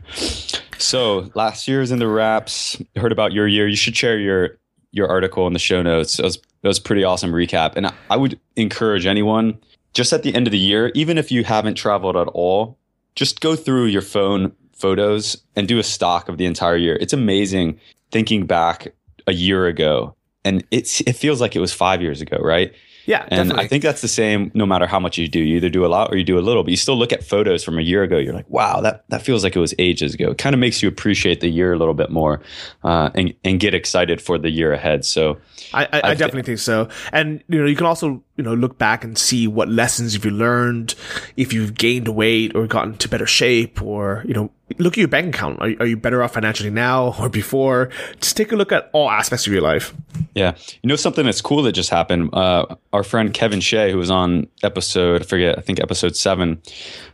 [0.79, 2.81] so last year's in the wraps.
[2.96, 3.68] Heard about your year.
[3.68, 4.59] You should share your
[4.90, 6.18] your article in the show notes.
[6.18, 9.59] It was that was a pretty awesome recap, and I, I would encourage anyone
[9.94, 12.79] just at the end of the year, even if you haven't traveled at all,
[13.14, 16.96] just go through your phone photos and do a stock of the entire year.
[17.01, 17.79] It's amazing
[18.11, 18.88] thinking back
[19.27, 22.72] a year ago, and it's it feels like it was five years ago, right?
[23.05, 23.64] Yeah, And definitely.
[23.64, 25.40] I think that's the same no matter how much you do.
[25.40, 27.24] You either do a lot or you do a little, but you still look at
[27.24, 28.16] photos from a year ago.
[28.16, 30.31] You're like, wow, that, that feels like it was ages ago.
[30.31, 32.40] It kind of makes you appreciate the year a little bit more
[32.85, 35.05] uh, and, and get excited for the year ahead.
[35.05, 35.38] So,
[35.74, 36.88] I, I, I definitely think so.
[37.12, 40.24] And you know, you can also you know look back and see what lessons have
[40.24, 40.94] you learned,
[41.37, 45.09] if you've gained weight or gotten to better shape, or you know, look at your
[45.09, 45.61] bank account.
[45.61, 47.88] Are, are you better off financially now or before?
[48.20, 49.94] Just take a look at all aspects of your life.
[50.35, 50.57] Yeah.
[50.83, 52.31] You know, something that's cool that just happened.
[52.33, 56.62] Uh, our friend Kevin Shea, who was on episode, I forget, I think episode seven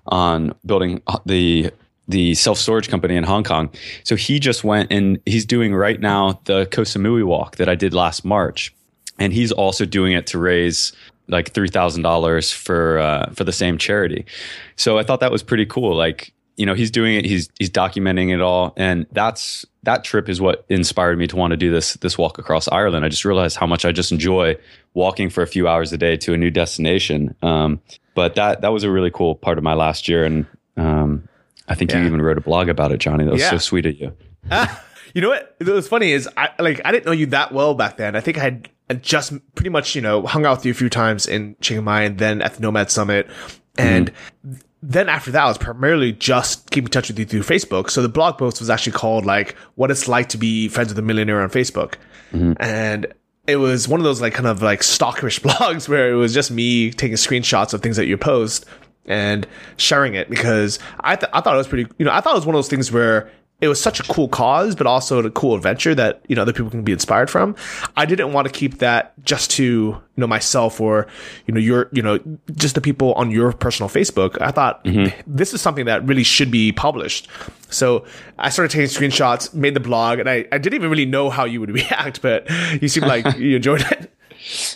[0.07, 1.71] on building the
[2.07, 3.71] the self storage company in Hong Kong.
[4.05, 7.75] So he just went and he's doing right now the Koh Samui walk that I
[7.75, 8.75] did last March,
[9.19, 10.93] and he's also doing it to raise
[11.29, 14.25] like three thousand dollars for uh, for the same charity.
[14.77, 15.95] So I thought that was pretty cool.
[15.95, 17.25] Like you know, he's doing it.
[17.25, 21.53] He's he's documenting it all, and that's that trip is what inspired me to want
[21.53, 23.05] to do this this walk across Ireland.
[23.05, 24.57] I just realized how much I just enjoy
[24.93, 27.35] walking for a few hours a day to a new destination.
[27.43, 27.81] Um,
[28.15, 31.29] but that that was a really cool part of my last year, and um,
[31.69, 33.25] I think you even wrote a blog about it, Johnny.
[33.25, 33.51] That was Yeah.
[33.51, 34.17] so sweet of you.
[35.15, 35.55] You know what?
[35.63, 38.15] What's funny is I like I didn't know you that well back then.
[38.17, 40.89] I think I had just pretty much you know hung out with you a few
[40.91, 43.29] times in Chiang Mai and then at the Nomad Summit,
[43.79, 44.13] and
[44.83, 47.91] then after that I was primarily just keeping in touch with you through Facebook.
[47.91, 50.99] So the blog post was actually called like "What It's Like to Be Friends with
[50.99, 51.95] a Millionaire on Facebook,"
[52.33, 52.53] mm-hmm.
[52.61, 53.13] and
[53.47, 56.51] it was one of those like kind of like stalkerish blogs where it was just
[56.51, 58.67] me taking screenshots of things that you post
[59.07, 62.33] and sharing it because I, th- I thought it was pretty, you know, I thought
[62.33, 65.25] it was one of those things where it was such a cool cause, but also
[65.25, 67.57] a cool adventure that, you know, other people can be inspired from.
[67.97, 71.09] I didn't want to keep that just to, you know, myself or,
[71.47, 72.21] you know, your, you know,
[72.55, 74.41] just the people on your personal Facebook.
[74.41, 75.21] I thought mm-hmm.
[75.27, 77.29] this is something that really should be published.
[77.69, 78.05] So
[78.39, 81.45] I started taking screenshots, made the blog, and I, I didn't even really know how
[81.45, 82.49] you would react, but
[82.81, 84.15] you seemed like you enjoyed it.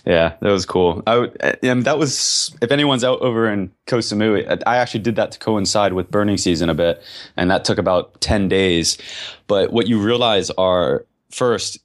[0.04, 1.02] Yeah, that was cool.
[1.06, 1.30] I
[1.62, 5.38] and that was if anyone's out over in Koh Samui, I actually did that to
[5.38, 7.02] coincide with burning season a bit,
[7.36, 8.98] and that took about ten days.
[9.46, 11.78] But what you realize are first,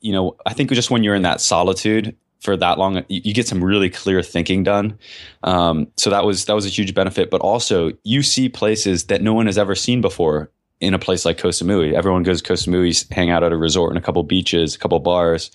[0.00, 3.34] you know, I think just when you're in that solitude for that long, you, you
[3.34, 4.98] get some really clear thinking done.
[5.42, 7.30] Um, so that was that was a huge benefit.
[7.30, 11.24] But also, you see places that no one has ever seen before in a place
[11.24, 11.92] like Koh Samui.
[11.92, 14.78] Everyone goes to Koh Samui, hang out at a resort and a couple beaches, a
[14.78, 15.50] couple bars,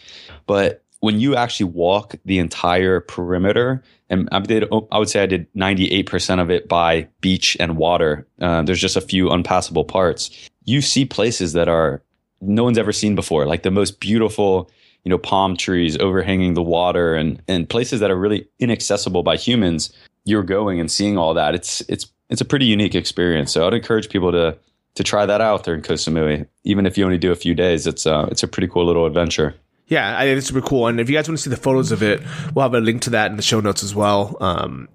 [0.46, 5.26] but when you actually walk the entire perimeter, and I did, I would say I
[5.26, 8.26] did 98% of it by beach and water.
[8.40, 10.50] Uh, there's just a few unpassable parts.
[10.64, 12.02] You see places that are
[12.40, 14.72] no one's ever seen before, like the most beautiful,
[15.04, 19.36] you know, palm trees overhanging the water, and and places that are really inaccessible by
[19.36, 19.92] humans.
[20.24, 21.54] You're going and seeing all that.
[21.54, 23.52] It's it's it's a pretty unique experience.
[23.52, 24.58] So I'd encourage people to
[24.96, 26.48] to try that out there in Koh Samui.
[26.64, 29.06] Even if you only do a few days, it's uh, it's a pretty cool little
[29.06, 29.54] adventure.
[29.88, 30.88] Yeah, I think it's super cool.
[30.88, 32.22] And if you guys want to see the photos of it,
[32.54, 34.38] we'll have a link to that in the show notes as well.
[34.40, 34.88] Um,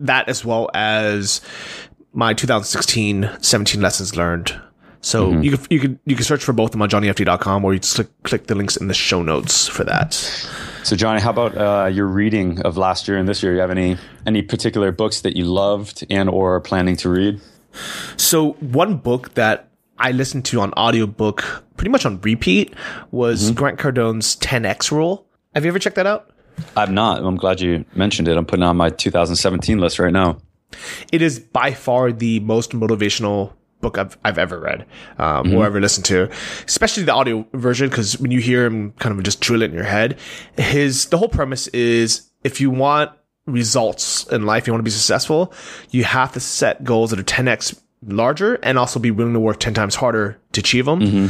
[0.00, 1.40] that as well as
[2.12, 4.60] my 2016 17 lessons learned.
[5.00, 7.72] So you can you can you can search for both of them on johnnyfd.com or
[7.72, 10.14] you just click click the links in the show notes for that.
[10.82, 13.52] So Johnny, how about uh, your reading of last year and this year?
[13.52, 17.08] Do You have any any particular books that you loved and or are planning to
[17.08, 17.40] read?
[18.16, 19.67] So one book that
[19.98, 22.74] I listened to on audiobook pretty much on repeat
[23.10, 25.26] was Grant Cardone's 10x rule.
[25.54, 26.30] Have you ever checked that out?
[26.76, 27.22] I'm not.
[27.22, 28.36] I'm glad you mentioned it.
[28.36, 30.38] I'm putting it on my 2017 list right now.
[31.12, 34.86] It is by far the most motivational book I've I've ever read
[35.18, 36.30] um, or ever listened to,
[36.66, 37.88] especially the audio version.
[37.88, 40.18] Because when you hear him kind of just drill it in your head,
[40.56, 43.12] his the whole premise is if you want
[43.46, 45.52] results in life, you want to be successful,
[45.90, 49.60] you have to set goals that are 10x larger and also be willing to work
[49.60, 51.00] 10 times harder to achieve them.
[51.00, 51.26] Mm-hmm.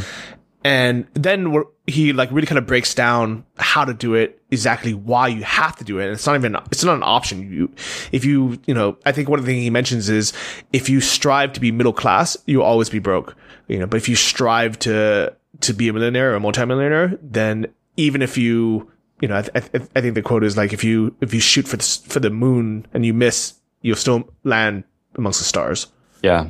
[0.63, 5.29] And then he like really kind of breaks down how to do it, exactly why
[5.29, 6.05] you have to do it.
[6.05, 7.51] And it's not even, it's not an option.
[7.51, 7.71] You,
[8.11, 10.33] if you, you know, I think one of the things he mentions is
[10.73, 13.35] if you strive to be middle class, you'll always be broke,
[13.67, 17.67] you know, but if you strive to, to be a millionaire or a multimillionaire, then
[17.95, 21.15] even if you, you know, I, th- I think the quote is like, if you,
[21.21, 24.83] if you shoot for the, for the moon and you miss, you'll still land
[25.15, 25.87] amongst the stars.
[26.21, 26.49] Yeah.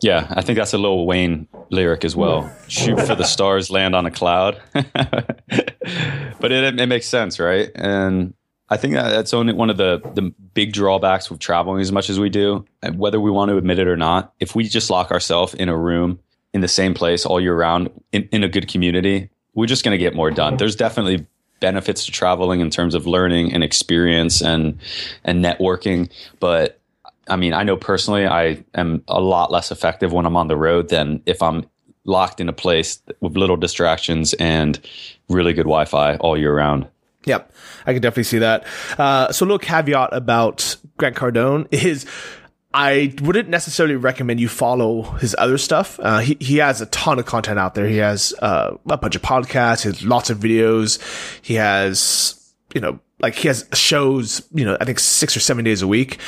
[0.00, 2.52] Yeah, I think that's a Lil Wayne lyric as well.
[2.68, 4.60] Shoot for the stars, land on a cloud.
[4.72, 7.70] but it, it makes sense, right?
[7.74, 8.34] And
[8.68, 12.18] I think that's only one of the the big drawbacks with traveling as much as
[12.18, 14.34] we do, and whether we want to admit it or not.
[14.40, 16.18] If we just lock ourselves in a room
[16.52, 19.92] in the same place all year round in, in a good community, we're just going
[19.92, 20.56] to get more done.
[20.56, 21.26] There's definitely
[21.60, 24.78] benefits to traveling in terms of learning and experience and
[25.24, 26.80] and networking, but
[27.28, 30.56] I mean, I know personally I am a lot less effective when I'm on the
[30.56, 31.66] road than if I'm
[32.04, 34.78] locked in a place with little distractions and
[35.28, 36.86] really good Wi-Fi all year round.
[37.24, 37.52] Yep,
[37.86, 38.64] I can definitely see that.
[38.96, 42.06] Uh, so, a little caveat about Grant Cardone is
[42.72, 45.98] I wouldn't necessarily recommend you follow his other stuff.
[46.00, 47.88] Uh, he, he has a ton of content out there.
[47.88, 51.00] He has uh, a bunch of podcasts, he has lots of videos.
[51.42, 55.64] He has, you know, like he has shows, you know, I think six or seven
[55.64, 56.18] days a week.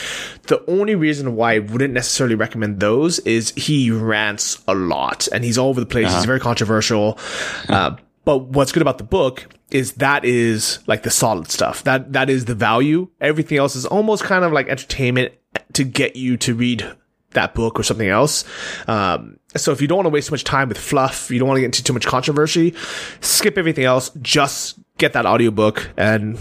[0.45, 5.45] The only reason why I wouldn't necessarily recommend those is he rants a lot and
[5.45, 6.13] he's all over the place.
[6.15, 7.19] He's very controversial.
[7.69, 11.83] Uh, but what's good about the book is that is like the solid stuff.
[11.85, 13.09] That that is the value.
[13.21, 15.33] Everything else is almost kind of like entertainment
[15.75, 16.91] to get you to read
[17.33, 18.45] that book or something else.
[18.89, 21.49] Um, so if you don't want to waste too much time with fluff, you don't
[21.49, 22.75] want to get into too much controversy,
[23.21, 24.11] skip everything else.
[24.23, 26.39] Just get that audiobook and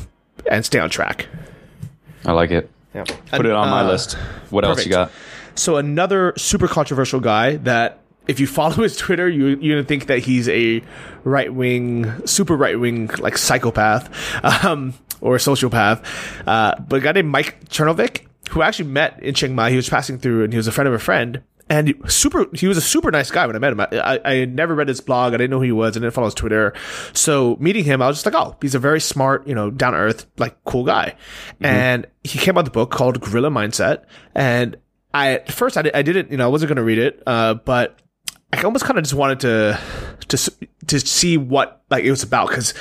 [0.49, 1.27] and stay on track.
[2.25, 2.69] I like it.
[2.93, 3.03] Yeah.
[3.31, 4.13] Put it on my list.
[4.49, 5.11] What else you got?
[5.55, 10.07] So another super controversial guy that if you follow his Twitter, you you're gonna think
[10.07, 10.81] that he's a
[11.23, 14.09] right wing, super right wing like psychopath,
[14.65, 16.03] um, or a sociopath.
[16.45, 19.75] Uh, but a guy named Mike Cernovich, who I actually met in Chiang Mai, he
[19.75, 21.41] was passing through and he was a friend of a friend.
[21.69, 23.81] And super, he was a super nice guy when I met him.
[23.81, 25.33] I, I, had never read his blog.
[25.33, 25.97] I didn't know who he was.
[25.97, 26.73] I didn't follow his Twitter.
[27.13, 29.93] So meeting him, I was just like, oh, he's a very smart, you know, down
[29.93, 31.15] to earth, like cool guy.
[31.59, 34.05] And he came out with a book called Gorilla Mindset.
[34.33, 34.77] And
[35.13, 37.21] I, at first, I, I didn't, you know, I wasn't going to read it.
[37.27, 37.99] Uh, but
[38.53, 39.79] I almost kind of just wanted to
[40.29, 40.51] to
[40.87, 42.73] to see what like it was about because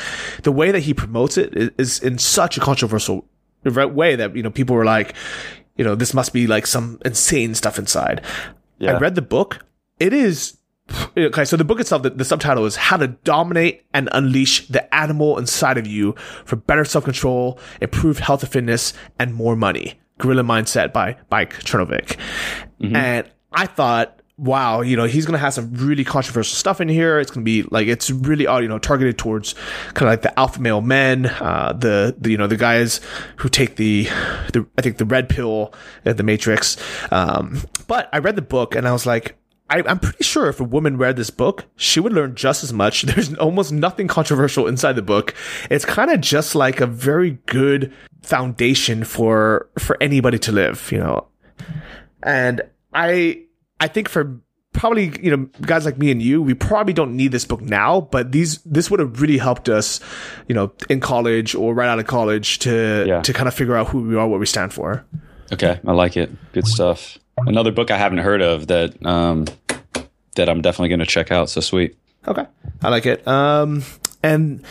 [0.42, 3.29] the way that he promotes it is, is in such a controversial
[3.64, 5.14] way that you know people were like,
[5.77, 8.22] you know, this must be like some insane stuff inside.
[8.80, 9.64] I read the book.
[9.98, 10.58] It is
[11.16, 11.44] okay.
[11.44, 15.38] So the book itself, the, the subtitle is "How to Dominate and Unleash the Animal
[15.38, 20.42] Inside of You for Better Self Control, Improved Health and Fitness, and More Money." Gorilla
[20.42, 22.16] Mindset by Mike Cernovich.
[22.80, 22.96] Mm-hmm.
[22.96, 26.88] And I thought, wow, you know, he's going to have some really controversial stuff in
[26.88, 27.18] here.
[27.18, 29.55] It's going to be like, it's really, uh, you know, targeted towards
[29.94, 33.01] kind of like the alpha male men, uh, the, the, you know, the guys
[33.37, 34.05] who take the,
[34.53, 35.72] the, I think the red pill
[36.05, 36.77] at the Matrix.
[37.11, 39.37] Um, but I read the book and I was like,
[39.68, 42.72] I, I'm pretty sure if a woman read this book, she would learn just as
[42.72, 43.03] much.
[43.03, 45.35] There's almost nothing controversial inside the book.
[45.70, 50.99] It's kind of just like a very good foundation for for anybody to live, you
[50.99, 51.27] know.
[52.22, 52.61] And
[52.92, 53.45] I
[53.80, 54.40] I think for
[54.72, 58.00] probably you know guys like me and you, we probably don't need this book now,
[58.00, 60.00] but these this would have really helped us,
[60.48, 63.22] you know, in college or right out of college to Yeah.
[63.22, 65.04] to kind of figure out who we are, what we stand for.
[65.52, 66.30] Okay, I like it.
[66.52, 67.18] Good stuff.
[67.46, 69.44] Another book I haven't heard of that um,
[70.36, 71.48] that I'm definitely going to check out.
[71.50, 71.96] So sweet.
[72.26, 72.44] Okay,
[72.82, 73.26] I like it.
[73.28, 73.82] Um,
[74.22, 74.64] and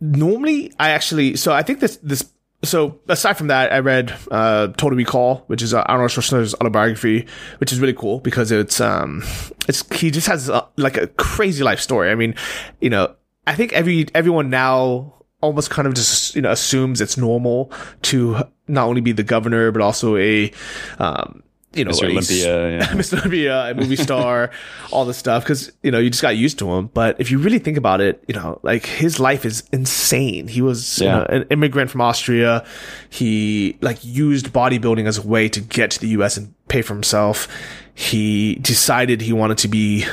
[0.00, 2.22] normally I actually, so I think this this
[2.64, 7.26] so aside from that, I read uh, Total Recall, which is uh, Arnold Schwarzenegger's autobiography,
[7.58, 9.22] which is really cool because it's um,
[9.68, 12.10] it's he just has a, like a crazy life story.
[12.10, 12.34] I mean,
[12.80, 13.14] you know,
[13.46, 17.72] I think every everyone now almost kind of just you know assumes it's normal
[18.02, 18.36] to
[18.68, 20.52] not only be the governor but also a
[21.00, 21.42] um,
[21.74, 22.04] you know, Mr.
[22.10, 22.86] Olympia, yeah.
[22.88, 23.18] Mr.
[23.18, 24.50] Olympia, a movie star,
[24.90, 25.44] all this stuff.
[25.44, 26.88] Cause, you know, you just got used to him.
[26.88, 30.48] But if you really think about it, you know, like his life is insane.
[30.48, 32.64] He was you know, an immigrant from Austria.
[33.08, 36.94] He like used bodybuilding as a way to get to the US and pay for
[36.94, 37.48] himself.
[37.94, 40.04] He decided he wanted to be,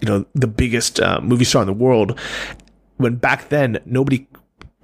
[0.00, 2.18] you know, the biggest uh, movie star in the world.
[2.96, 4.26] When back then, nobody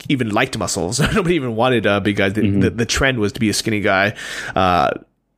[0.08, 1.00] even liked muscles.
[1.14, 2.34] Nobody even wanted uh, big guys.
[2.34, 4.14] The, the, the trend was to be a skinny guy.
[4.54, 4.90] Uh,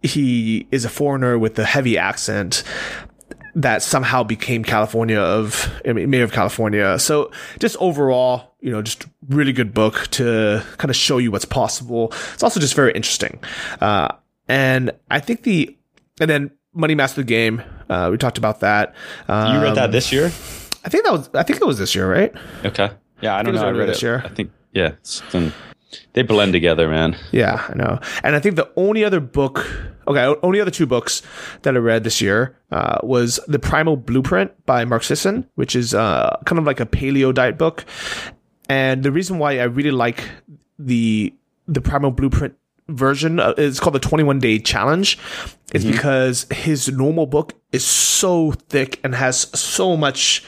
[0.02, 2.62] he is a foreigner with a heavy accent
[3.54, 6.98] that somehow became California of, I mean, mayor of California.
[6.98, 11.44] So just overall, you know, just really good book to kind of show you what's
[11.44, 12.12] possible.
[12.34, 13.40] It's also just very interesting.
[13.80, 14.08] Uh,
[14.48, 15.76] and I think the,
[16.20, 18.94] and then Money Master the Game, uh, we talked about that.
[19.26, 20.26] Um, You read that this year?
[20.84, 22.32] I think that was, I think it was this year, right?
[22.64, 22.90] Okay.
[23.20, 23.62] Yeah, I don't know.
[23.66, 24.02] I read this it.
[24.02, 24.22] year.
[24.24, 25.52] I think yeah, it's been-
[26.12, 27.16] they blend together, man.
[27.32, 28.00] Yeah, I know.
[28.22, 29.66] And I think the only other book,
[30.06, 31.22] okay, only other two books
[31.62, 35.94] that I read this year uh, was The Primal Blueprint by Mark Sisson, which is
[35.94, 37.84] uh, kind of like a paleo diet book.
[38.68, 40.28] And the reason why I really like
[40.78, 41.34] the
[41.66, 42.54] the Primal Blueprint
[42.88, 45.18] version uh, is called the 21 Day Challenge
[45.72, 50.44] is because his normal book is so thick and has so much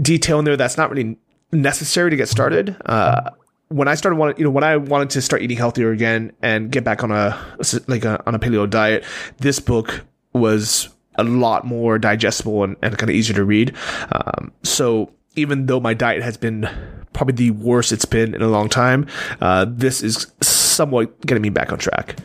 [0.00, 1.18] detail in there that's not really
[1.52, 2.76] necessary to get started.
[2.86, 3.30] Uh,
[3.72, 6.70] when I started wanting, you know, when I wanted to start eating healthier again and
[6.70, 7.38] get back on a
[7.86, 9.04] like a, on a paleo diet,
[9.38, 13.74] this book was a lot more digestible and, and kind of easier to read.
[14.12, 16.68] Um, so even though my diet has been
[17.12, 19.06] probably the worst it's been in a long time,
[19.40, 22.16] uh, this is somewhat getting me back on track.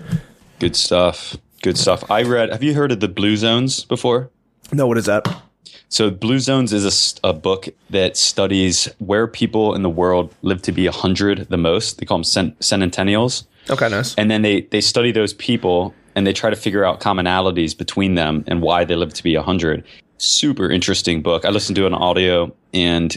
[0.59, 1.37] Good stuff.
[1.61, 2.09] Good stuff.
[2.09, 2.51] I read.
[2.51, 4.29] Have you heard of the Blue Zones before?
[4.71, 5.27] No, what is that?
[5.89, 10.71] So, Blue Zones is a book that studies where people in the world live to
[10.71, 11.99] be 100 the most.
[11.99, 13.45] They call them cent- centennials.
[13.69, 14.13] Okay, nice.
[14.15, 18.15] And then they, they study those people and they try to figure out commonalities between
[18.15, 19.83] them and why they live to be 100.
[20.17, 21.45] Super interesting book.
[21.45, 23.15] I listened to an audio and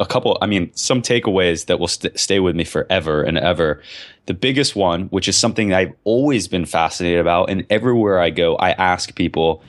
[0.00, 3.80] a couple, I mean, some takeaways that will st- stay with me forever and ever.
[4.26, 8.56] The biggest one, which is something I've always been fascinated about, and everywhere I go,
[8.56, 9.62] I ask people,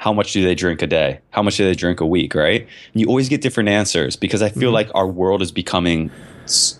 [0.00, 1.20] how much do they drink a day?
[1.28, 2.34] How much do they drink a week?
[2.34, 2.62] Right?
[2.62, 6.10] And you always get different answers because I feel like our world is becoming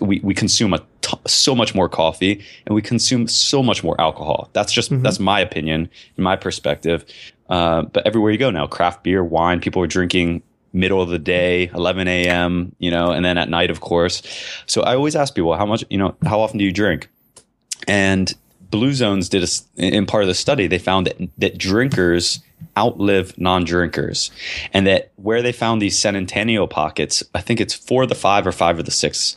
[0.00, 4.00] we, we consume a t- so much more coffee and we consume so much more
[4.00, 4.48] alcohol.
[4.54, 7.04] That's just that's my opinion, my perspective.
[7.50, 11.18] Uh, but everywhere you go now, craft beer, wine, people are drinking middle of the
[11.18, 12.74] day, 11 a.m.
[12.78, 14.22] You know, and then at night, of course.
[14.64, 15.84] So I always ask people, how much?
[15.90, 17.10] You know, how often do you drink?
[17.86, 18.34] And
[18.70, 22.40] Blue Zones did a, in part of the study, they found that, that drinkers
[22.78, 24.30] outlive non-drinkers
[24.72, 28.46] and that where they found these centennial pockets, I think it's four of the five
[28.46, 29.36] or five of the six.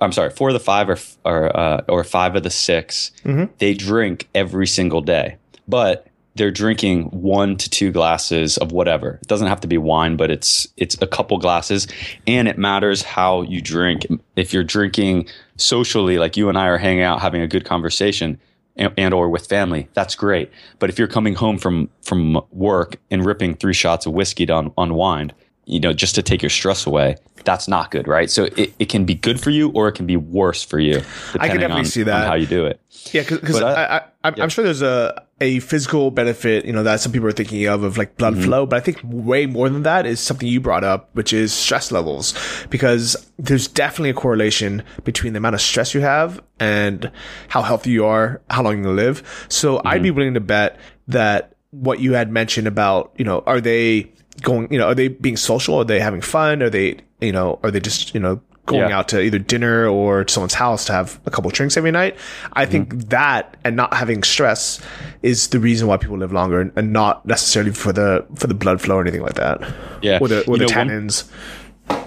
[0.00, 3.12] I'm sorry, four of the five or, or, uh, or five of the 6
[3.58, 5.36] they drink every single day,
[5.68, 9.18] but they're drinking one to two glasses of whatever.
[9.20, 11.86] It doesn't have to be wine, but it's it's a couple glasses,
[12.26, 14.06] and it matters how you drink.
[14.36, 18.40] If you're drinking socially, like you and I are hanging out, having a good conversation,
[18.76, 20.50] and, and or with family, that's great.
[20.78, 24.56] But if you're coming home from from work and ripping three shots of whiskey to
[24.56, 25.34] un- unwind,
[25.66, 28.30] you know, just to take your stress away, that's not good, right?
[28.30, 31.00] So it, it can be good for you or it can be worse for you,
[31.32, 32.26] depending definitely on, see that.
[32.26, 32.80] how you do it.
[33.12, 36.82] Yeah, because I, I- I, I, I'm sure there's a a physical benefit, you know,
[36.82, 38.44] that some people are thinking of of like blood mm-hmm.
[38.44, 41.52] flow, but I think way more than that is something you brought up, which is
[41.52, 42.34] stress levels,
[42.68, 47.10] because there's definitely a correlation between the amount of stress you have and
[47.48, 49.46] how healthy you are, how long you live.
[49.48, 50.16] So I'd be mm-hmm.
[50.18, 54.78] willing to bet that what you had mentioned about, you know, are they going, you
[54.78, 55.76] know, are they being social?
[55.76, 56.62] Are they having fun?
[56.62, 58.98] Are they, you know, are they just, you know, going Yeah.
[58.98, 62.16] out to either dinner or to someone's house to have a couple drinks every night.
[62.54, 63.08] I think Mm-hmm.
[63.10, 64.80] that and not having stress
[65.22, 68.54] is the reason why people live longer and, and not necessarily for the for the
[68.54, 69.60] blood flow or anything like that.
[70.02, 70.18] Yeah.
[70.20, 71.28] Or the, or the know, one- tannins.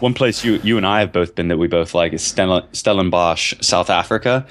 [0.02, 2.24] one place you you and I have both been that we both like is
[2.72, 4.46] Stellenbosch, South Africa.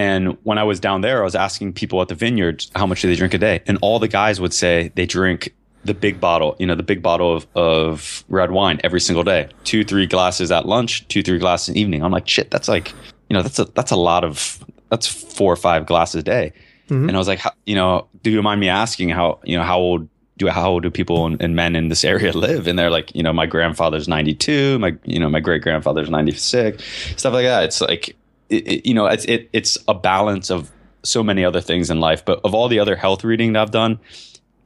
[0.00, 3.02] And when I was down there, I was asking people at the vineyard how much
[3.02, 5.54] do they drink a day, and all the guys would say they drink
[5.88, 9.48] the big bottle, you know, the big bottle of, of red wine every single day,
[9.64, 12.02] two three glasses at lunch, two three glasses in the evening.
[12.04, 12.92] I'm like, shit, that's like,
[13.28, 16.52] you know, that's a that's a lot of that's four or five glasses a day.
[16.88, 17.08] Mm-hmm.
[17.08, 19.64] And I was like, how, you know, do you mind me asking how you know
[19.64, 22.66] how old do how old do people and, and men in this area live?
[22.66, 26.82] And they're like, you know, my grandfather's 92, my you know, my great grandfather's 96,
[27.16, 27.64] stuff like that.
[27.64, 28.16] It's like
[28.48, 30.70] it, it, you know, it's it, it's a balance of
[31.02, 32.24] so many other things in life.
[32.24, 33.98] But of all the other health reading that I've done,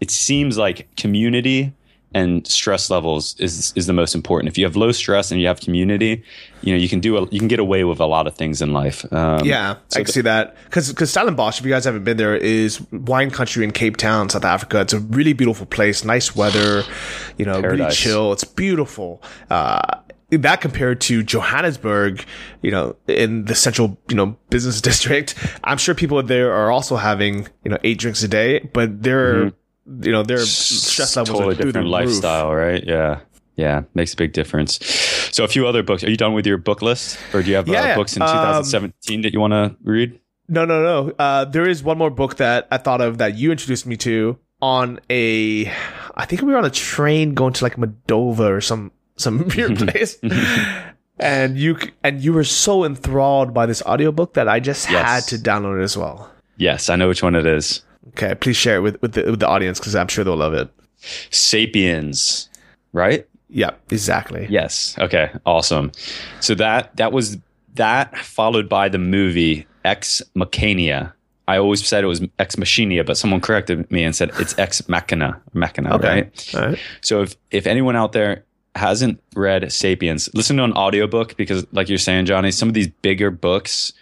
[0.02, 1.72] it seems like community
[2.12, 4.50] and stress levels is is the most important.
[4.50, 6.24] If you have low stress and you have community,
[6.60, 8.60] you know you can do a, you can get away with a lot of things
[8.60, 9.10] in life.
[9.12, 12.16] Um, yeah, so I can see that because because Stellenbosch, if you guys haven't been
[12.16, 14.80] there, is wine country in Cape Town, South Africa.
[14.80, 16.82] It's a really beautiful place, nice weather,
[17.38, 17.78] you know, Paradise.
[17.78, 18.32] really chill.
[18.32, 19.22] It's beautiful.
[19.50, 20.00] Uh,
[20.40, 22.24] that compared to Johannesburg,
[22.62, 26.96] you know, in the central, you know, business district, I'm sure people there are also
[26.96, 29.56] having, you know, eight drinks a day, but they're, mm-hmm.
[29.86, 32.74] You know, their stress levels totally different the lifestyle, roof.
[32.74, 32.84] right?
[32.84, 33.20] Yeah.
[33.54, 34.78] Yeah, makes a big difference.
[35.32, 36.02] So, a few other books.
[36.02, 38.16] Are you done with your book list, or do you have uh, yeah, uh, books
[38.16, 40.18] in 2017 um, that you want to read?
[40.48, 41.12] No, no, no.
[41.18, 44.38] Uh, there is one more book that I thought of that you introduced me to
[44.62, 45.66] on a.
[46.14, 49.76] I think we were on a train going to like Moldova or some some weird
[49.88, 50.18] place.
[51.18, 55.06] and you and you were so enthralled by this audiobook that I just yes.
[55.06, 56.30] had to download it as well.
[56.56, 57.82] Yes, I know which one it is.
[58.08, 60.54] Okay, please share it with with the, with the audience because I'm sure they'll love
[60.54, 60.68] it.
[61.30, 62.48] Sapiens,
[62.92, 63.26] right?
[63.48, 64.46] Yeah, exactly.
[64.48, 64.96] Yes.
[64.98, 65.30] Okay.
[65.44, 65.92] Awesome.
[66.40, 67.36] So that that was
[67.74, 71.14] that followed by the movie Ex Machina.
[71.48, 74.88] I always said it was Ex Machina, but someone corrected me and said it's Ex
[74.88, 75.40] Machina.
[75.52, 76.08] Machina, okay.
[76.08, 76.54] right?
[76.54, 76.78] right?
[77.02, 78.44] So if if anyone out there
[78.74, 82.88] hasn't read Sapiens, listen to an audiobook because, like you're saying, Johnny, some of these
[82.88, 83.92] bigger books,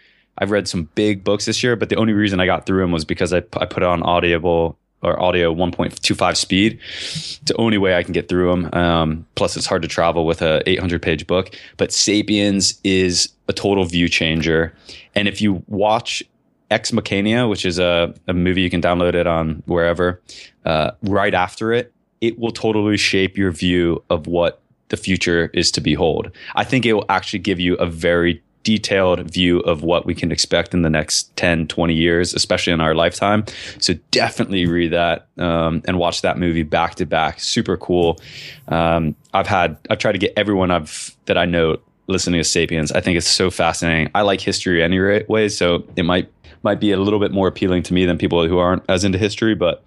[0.41, 2.93] I've read some big books this year, but the only reason I got through them
[2.93, 6.79] was because I, I put it on Audible or audio 1.25 speed.
[6.99, 8.71] It's the only way I can get through them.
[8.73, 11.55] Um, plus, it's hard to travel with a 800 page book.
[11.77, 14.75] But Sapiens is a total view changer.
[15.15, 16.23] And if you watch
[16.71, 20.21] Ex Machina, which is a, a movie you can download it on wherever,
[20.65, 25.71] uh, right after it, it will totally shape your view of what the future is
[25.71, 26.31] to behold.
[26.55, 30.31] I think it will actually give you a very detailed view of what we can
[30.31, 33.45] expect in the next 10, 20 years, especially in our lifetime.
[33.79, 37.41] So definitely read that um, and watch that movie back to back.
[37.41, 38.21] Super cool.
[38.69, 42.93] Um, I've had, I've tried to get everyone I've, that I know listening to Sapiens.
[42.93, 44.11] I think it's so fascinating.
[44.15, 46.31] I like history anyway, so it might,
[46.63, 49.19] might be a little bit more appealing to me than people who aren't as into
[49.19, 49.83] history, but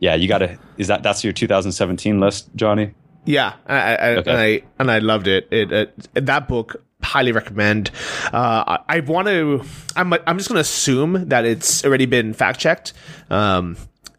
[0.00, 0.58] yeah, you got to.
[0.76, 2.94] Is that that's your 2017 list, Johnny?
[3.24, 4.30] Yeah, I, I, okay.
[4.30, 5.48] and I and I loved it.
[5.50, 7.90] It, it that book highly recommend.
[8.32, 9.64] Uh, I, I want to.
[9.96, 12.92] I'm I'm just going to assume that it's already been fact checked.
[13.30, 13.76] Um,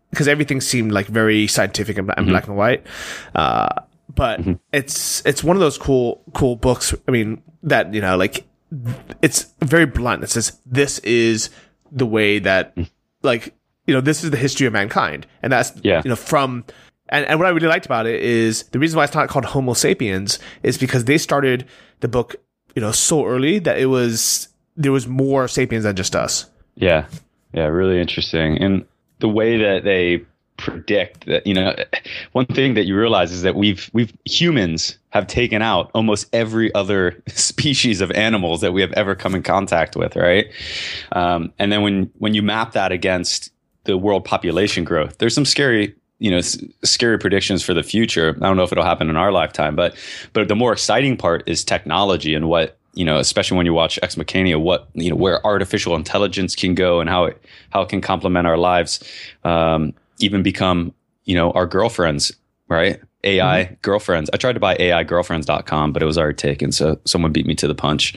[0.10, 2.30] because everything seemed like very scientific and, and mm-hmm.
[2.30, 2.84] black and white.
[3.36, 3.70] Uh,
[4.14, 4.54] but mm-hmm.
[4.74, 6.96] it's it's one of those cool cool books.
[7.08, 8.48] I mean that you know like
[9.22, 10.24] it's very blunt.
[10.24, 11.52] It says this is
[11.92, 12.90] the way that mm.
[13.22, 13.54] like
[13.90, 15.26] you know, this is the history of mankind.
[15.42, 16.04] And that's, yeah.
[16.06, 16.64] you know, from,
[17.10, 19.46] and, and what I really liked about it is the reason why it's not called
[19.46, 21.66] Homo sapiens is because they started
[22.02, 22.36] the book,
[22.76, 26.49] you know, so early that it was, there was more sapiens than just us.
[26.76, 27.07] Yeah.
[27.53, 27.65] Yeah.
[27.65, 28.57] Really interesting.
[28.57, 28.86] And
[29.20, 30.26] the way that they
[30.57, 31.76] predict that, you know,
[32.34, 36.74] one thing that you realize is that we've, we've humans have taken out almost every
[36.76, 40.15] other species of animals that we have ever come in contact with.
[40.15, 40.47] Right.
[41.11, 43.51] Um, and then when, when you map that against,
[43.89, 45.17] the world population growth.
[45.17, 48.36] There's some scary you know s- scary predictions for the future.
[48.41, 49.95] I don't know if it'll happen in our lifetime, but
[50.34, 53.99] but the more exciting part is technology and what you know, especially when you watch
[54.03, 57.89] Ex Machina, what you know where artificial intelligence can go and how it how it
[57.89, 59.03] can complement our lives,
[59.43, 60.93] um, even become
[61.26, 62.32] you know our girlfriends,
[62.67, 62.99] right?
[63.24, 63.74] AI mm-hmm.
[63.82, 64.30] girlfriends.
[64.34, 67.67] I tried to buy AIgirlfriends.com, but it was already taken, so someone beat me to
[67.67, 68.15] the punch.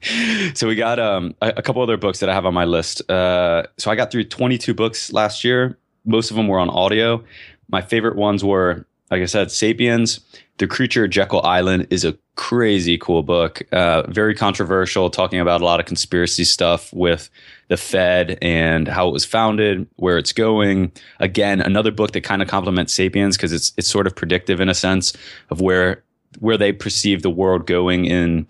[0.54, 3.08] so we got um, a, a, couple other books that I have on my list.
[3.10, 5.76] Uh, so I got through 22 books last year.
[6.08, 7.22] Most of them were on audio.
[7.68, 10.20] My favorite ones were, like I said, Sapiens.
[10.56, 13.62] The Creature of Jekyll Island is a crazy cool book.
[13.72, 17.30] Uh, very controversial, talking about a lot of conspiracy stuff with
[17.68, 20.90] the Fed and how it was founded, where it's going.
[21.20, 24.68] Again, another book that kind of complements Sapiens because it's it's sort of predictive in
[24.68, 25.12] a sense
[25.50, 26.02] of where
[26.40, 28.46] where they perceive the world going in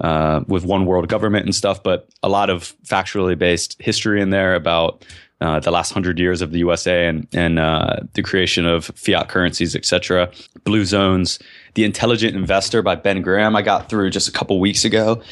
[0.00, 4.30] uh, with one world government and stuff, but a lot of factually based history in
[4.30, 5.04] there about
[5.40, 9.28] uh, the last hundred years of the USA and and uh, the creation of fiat
[9.28, 10.30] currencies, etc.
[10.64, 11.38] Blue Zones,
[11.74, 13.56] The Intelligent Investor by Ben Graham.
[13.56, 15.22] I got through just a couple weeks ago,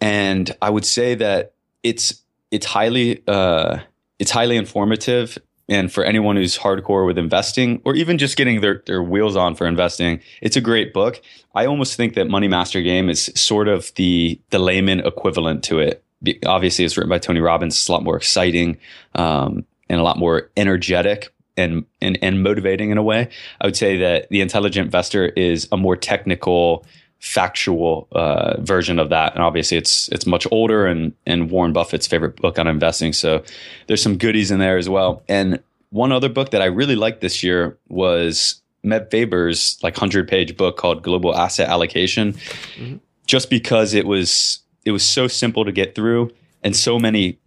[0.00, 3.78] and I would say that it's it's highly uh,
[4.18, 5.38] it's highly informative
[5.70, 9.54] and for anyone who's hardcore with investing or even just getting their, their wheels on
[9.54, 11.22] for investing, it's a great book.
[11.54, 15.78] I almost think that Money Master Game is sort of the, the layman equivalent to
[15.78, 16.02] it.
[16.44, 17.74] Obviously, it's written by Tony Robbins.
[17.74, 18.78] It's a lot more exciting
[19.14, 23.28] um, and a lot more energetic and, and, and motivating in a way.
[23.60, 26.84] I would say that The Intelligent Investor is a more technical,
[27.20, 29.34] factual uh, version of that.
[29.34, 33.12] And obviously, it's it's much older and and Warren Buffett's favorite book on investing.
[33.12, 33.42] So
[33.86, 35.22] there's some goodies in there as well.
[35.28, 35.60] And
[35.90, 40.56] one other book that I really liked this year was Meb Faber's like hundred page
[40.56, 42.96] book called Global Asset Allocation, mm-hmm.
[43.26, 46.30] just because it was it was so simple to get through
[46.62, 47.38] and so many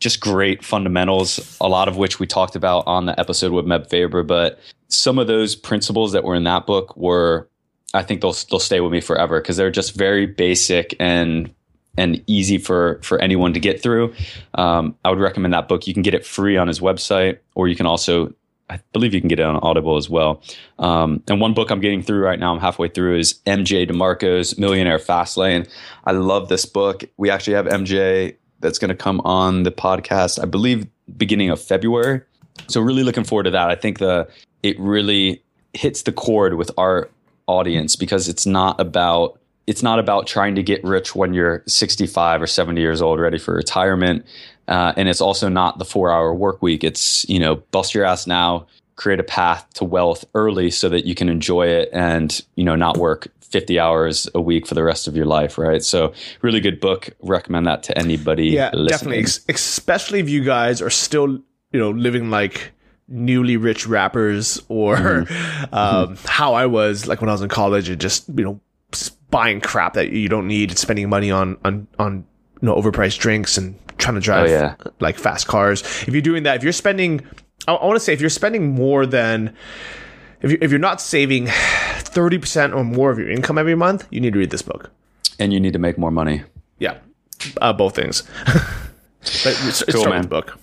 [0.00, 3.88] just great fundamentals, a lot of which we talked about on the episode with Meb
[3.88, 4.22] Faber.
[4.22, 7.48] But some of those principles that were in that book were
[7.94, 11.52] I think they'll they'll stay with me forever because they're just very basic and
[11.96, 14.14] and easy for for anyone to get through.
[14.54, 15.86] Um, I would recommend that book.
[15.86, 18.32] You can get it free on his website, or you can also,
[18.72, 20.42] I believe, you can get it on Audible as well.
[20.78, 24.58] Um, and one book I'm getting through right now, I'm halfway through, is MJ DeMarco's
[24.58, 25.68] Millionaire Fastlane.
[26.04, 27.04] I love this book.
[27.16, 31.60] We actually have MJ that's going to come on the podcast, I believe, beginning of
[31.60, 32.22] February.
[32.68, 33.70] So really looking forward to that.
[33.70, 34.28] I think the
[34.62, 35.42] it really
[35.74, 37.10] hits the chord with our
[37.46, 42.42] audience because it's not about it's not about trying to get rich when you're 65
[42.42, 44.24] or 70 years old ready for retirement
[44.72, 48.04] uh, and it's also not the four hour work week it's you know bust your
[48.04, 48.66] ass now
[48.96, 52.74] create a path to wealth early so that you can enjoy it and you know
[52.74, 56.60] not work 50 hours a week for the rest of your life right so really
[56.60, 59.22] good book recommend that to anybody yeah listening.
[59.22, 61.38] definitely especially if you guys are still
[61.72, 62.72] you know living like
[63.08, 65.74] newly rich rappers or mm-hmm.
[65.74, 68.60] um, how I was like when I was in college and just you know
[69.30, 72.24] buying crap that you don't need, spending money on on on
[72.62, 74.74] you know overpriced drinks and trying to drive oh, yeah.
[75.00, 75.82] like fast cars.
[75.82, 77.26] If you're doing that, if you're spending,
[77.66, 79.54] I, I want to say if you're spending more than
[80.40, 84.06] if you if you're not saving thirty percent or more of your income every month,
[84.10, 84.90] you need to read this book.
[85.38, 86.44] And you need to make more money.
[86.78, 86.98] Yeah,
[87.60, 88.22] uh, both things.
[88.46, 90.26] but it's, cool, man.
[90.26, 90.56] book.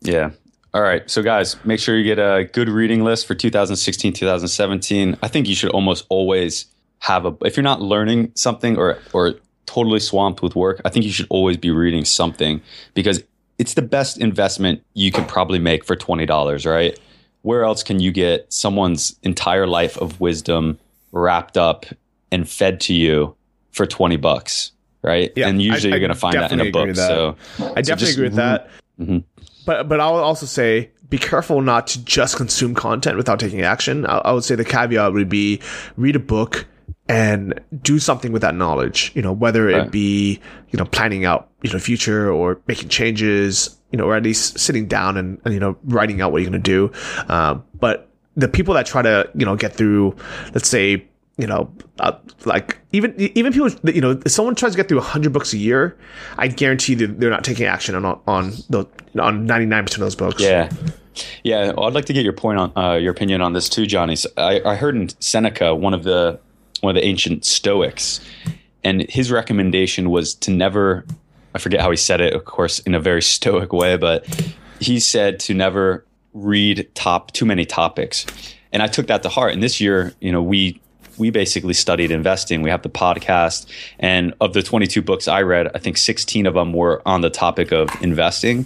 [0.00, 0.30] Yeah.
[0.74, 1.08] All right.
[1.10, 5.18] So, guys, make sure you get a good reading list for 2016, 2017.
[5.22, 6.64] I think you should almost always
[7.00, 9.34] have a, if you're not learning something or, or
[9.72, 12.60] totally swamped with work, I think you should always be reading something
[12.94, 13.22] because
[13.58, 16.98] it's the best investment you could probably make for $20, right?
[17.42, 20.78] Where else can you get someone's entire life of wisdom
[21.10, 21.86] wrapped up
[22.30, 23.34] and fed to you
[23.72, 24.72] for 20 bucks?
[25.02, 25.32] Right.
[25.34, 26.94] Yeah, and usually I, you're going to find that in a book.
[26.94, 28.70] So I definitely so agree with that.
[29.00, 29.18] Mm-hmm
[29.64, 34.06] but but I'll also say be careful not to just consume content without taking action.
[34.06, 35.60] I, I, would say the caveat would be
[35.96, 36.66] read a book
[37.08, 39.12] and do something with that knowledge.
[39.14, 40.40] You know, whether it be
[40.70, 43.78] you know planning out you know future or making changes.
[43.90, 46.50] You know, or at least sitting down and, and you know writing out what you're
[46.50, 46.90] going to do.
[47.28, 50.16] Uh, but the people that try to you know get through,
[50.54, 51.06] let's say
[51.38, 52.12] you know, uh,
[52.44, 55.58] like even even people, you know, if someone tries to get through hundred books a
[55.58, 55.96] year,
[56.36, 58.86] I guarantee that they're not taking action on on the
[59.18, 60.42] on ninety nine percent of those books.
[60.42, 60.70] Yeah,
[61.42, 61.72] yeah.
[61.72, 64.16] Well, I'd like to get your point on uh, your opinion on this too, Johnny.
[64.16, 66.38] So I, I heard in Seneca, one of the
[66.82, 68.20] one of the ancient Stoics,
[68.84, 71.04] and his recommendation was to never.
[71.54, 74.24] I forget how he said it, of course, in a very Stoic way, but
[74.80, 78.24] he said to never read top too many topics
[78.72, 79.52] and I took that to heart.
[79.52, 80.80] And this year, you know, we
[81.18, 82.62] we basically studied investing.
[82.62, 83.66] We have the podcast,
[83.98, 87.30] and of the 22 books I read, I think 16 of them were on the
[87.30, 88.64] topic of investing.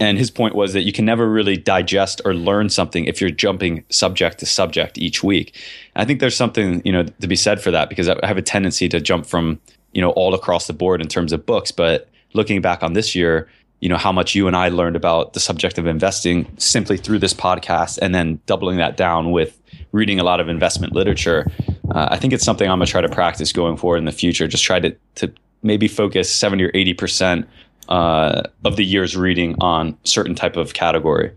[0.00, 3.30] And his point was that you can never really digest or learn something if you're
[3.30, 5.54] jumping subject to subject each week.
[5.96, 8.42] I think there's something you know to be said for that because I have a
[8.42, 9.60] tendency to jump from
[9.92, 13.14] you know all across the board in terms of books, but looking back on this
[13.14, 13.48] year,
[13.80, 17.20] you know how much you and I learned about the subject of investing simply through
[17.20, 19.60] this podcast, and then doubling that down with
[19.92, 21.50] reading a lot of investment literature.
[21.90, 24.48] Uh, I think it's something I'm gonna try to practice going forward in the future.
[24.48, 27.48] Just try to to maybe focus seventy or eighty percent
[27.88, 31.32] uh, of the year's reading on certain type of category.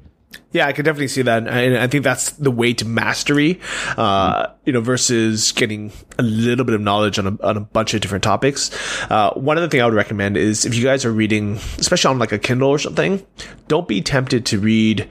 [0.54, 3.60] Yeah, I can definitely see that, and I think that's the way to mastery.
[3.98, 7.94] Uh, you know, versus getting a little bit of knowledge on a, on a bunch
[7.94, 8.70] of different topics.
[9.10, 12.20] Uh, one other thing I would recommend is if you guys are reading, especially on
[12.20, 13.26] like a Kindle or something,
[13.68, 15.08] don't be tempted to read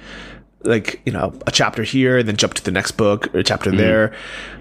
[0.62, 3.44] like you know a chapter here and then jump to the next book or a
[3.44, 3.78] chapter mm-hmm.
[3.78, 4.14] there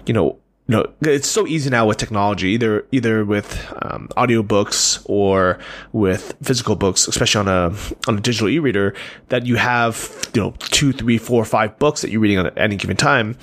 [0.06, 0.38] you know
[0.70, 5.58] no, it's so easy now with technology, either either with um, audiobooks or
[5.92, 8.94] with physical books, especially on a on a digital e-reader,
[9.30, 12.76] that you have you know two, three, four, five books that you're reading at any
[12.76, 13.36] given time.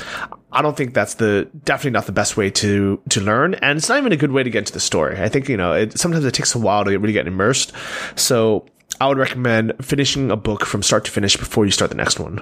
[0.54, 3.90] I don't think that's the definitely not the best way to to learn, and it's
[3.90, 5.22] not even a good way to get into the story.
[5.22, 7.74] I think you know it, sometimes it takes a while to really get immersed.
[8.16, 8.66] So
[9.02, 12.22] I would recommend finishing a book from start to finish before you start the next
[12.22, 12.40] one.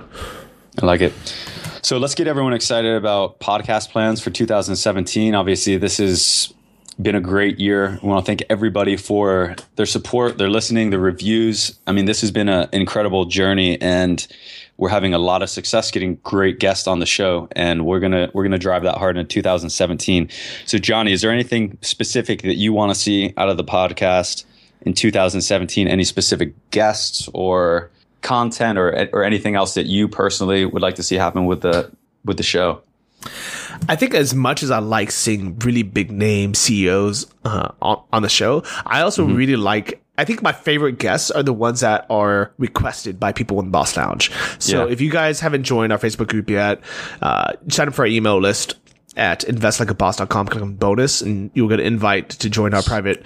[0.79, 1.13] I like it.
[1.85, 5.35] So let's get everyone excited about podcast plans for 2017.
[5.35, 6.51] Obviously, this has
[6.99, 7.99] been a great year.
[8.01, 11.77] We want to thank everybody for their support, their listening, the reviews.
[11.85, 14.25] I mean, this has been an incredible journey, and
[14.77, 18.31] we're having a lot of success getting great guests on the show, and we're gonna
[18.33, 20.27] we're gonna drive that hard in 2017.
[20.65, 24.45] So, Johnny, is there anything specific that you want to see out of the podcast
[24.81, 25.87] in 2017?
[25.87, 27.91] Any specific guests or
[28.25, 31.89] content or or anything else that you personally would like to see happen with the
[32.25, 32.81] with the show?
[33.87, 38.21] I think as much as I like seeing really big name CEOs uh, on, on
[38.21, 39.35] the show, I also mm-hmm.
[39.35, 43.59] really like I think my favorite guests are the ones that are requested by people
[43.59, 44.31] in Boss Lounge.
[44.59, 44.91] So yeah.
[44.91, 46.79] if you guys haven't joined our Facebook group yet,
[47.21, 48.75] uh, sign up for our email list
[49.17, 53.25] at investlikeaboss.com, click on bonus, and you'll get an invite to join our private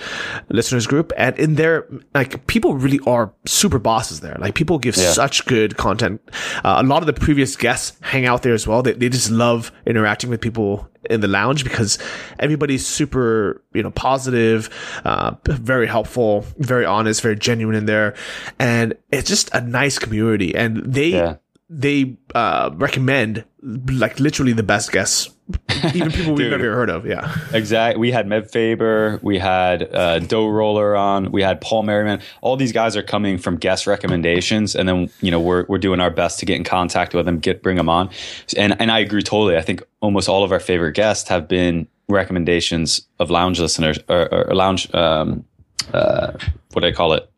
[0.49, 1.11] listeners group.
[1.17, 4.35] And in there, like people really are super bosses there.
[4.39, 5.11] Like people give yeah.
[5.11, 6.21] such good content.
[6.63, 8.81] Uh, a lot of the previous guests hang out there as well.
[8.81, 11.97] They, they just love interacting with people in the lounge because
[12.39, 14.69] everybody's super, you know, positive,
[15.05, 18.15] uh, very helpful, very honest, very genuine in there.
[18.59, 20.55] And it's just a nice community.
[20.55, 21.37] And they, yeah.
[21.69, 25.29] They, uh, recommend like literally the best guests
[25.93, 27.05] even people we've never heard of.
[27.05, 27.99] Yeah, exactly.
[27.99, 32.21] We had Meb Faber, we had uh, Dough Roller on, we had Paul Merriman.
[32.41, 35.99] All these guys are coming from guest recommendations, and then you know we're we're doing
[35.99, 38.09] our best to get in contact with them, get bring them on.
[38.57, 39.57] And and I agree totally.
[39.57, 44.33] I think almost all of our favorite guests have been recommendations of lounge listeners or,
[44.33, 44.93] or lounge.
[44.93, 45.45] Um,
[45.93, 46.37] uh,
[46.73, 47.29] what do I call it?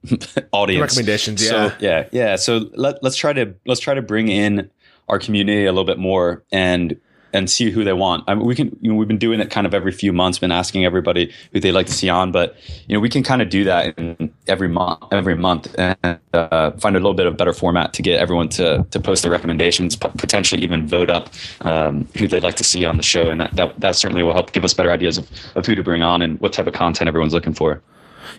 [0.52, 1.44] Audience recommendations.
[1.44, 2.36] Yeah, so, yeah, yeah.
[2.36, 4.70] So let, let's try to let's try to bring in
[5.08, 7.00] our community a little bit more and
[7.34, 8.24] and see who they want.
[8.28, 10.40] I mean, we can, you know, we've been doing it kind of every few months,
[10.40, 12.56] been asking everybody who they'd like to see on, but
[12.88, 16.72] you know, we can kind of do that in every month, every month, and uh,
[16.72, 19.96] find a little bit of better format to get everyone to to post their recommendations,
[19.96, 21.30] potentially even vote up
[21.62, 24.34] um, who they'd like to see on the show, and that, that that certainly will
[24.34, 26.74] help give us better ideas of, of who to bring on and what type of
[26.74, 27.82] content everyone's looking for.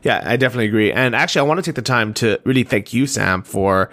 [0.03, 0.93] Yeah, I definitely agree.
[0.93, 3.91] And actually, I want to take the time to really thank you, Sam, for,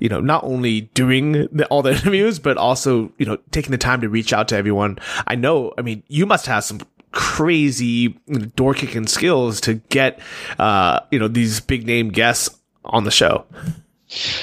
[0.00, 3.78] you know, not only doing the, all the interviews, but also, you know, taking the
[3.78, 4.98] time to reach out to everyone.
[5.26, 6.80] I know, I mean, you must have some
[7.12, 8.08] crazy
[8.56, 10.20] door kicking skills to get,
[10.58, 12.50] uh, you know, these big name guests
[12.84, 13.46] on the show.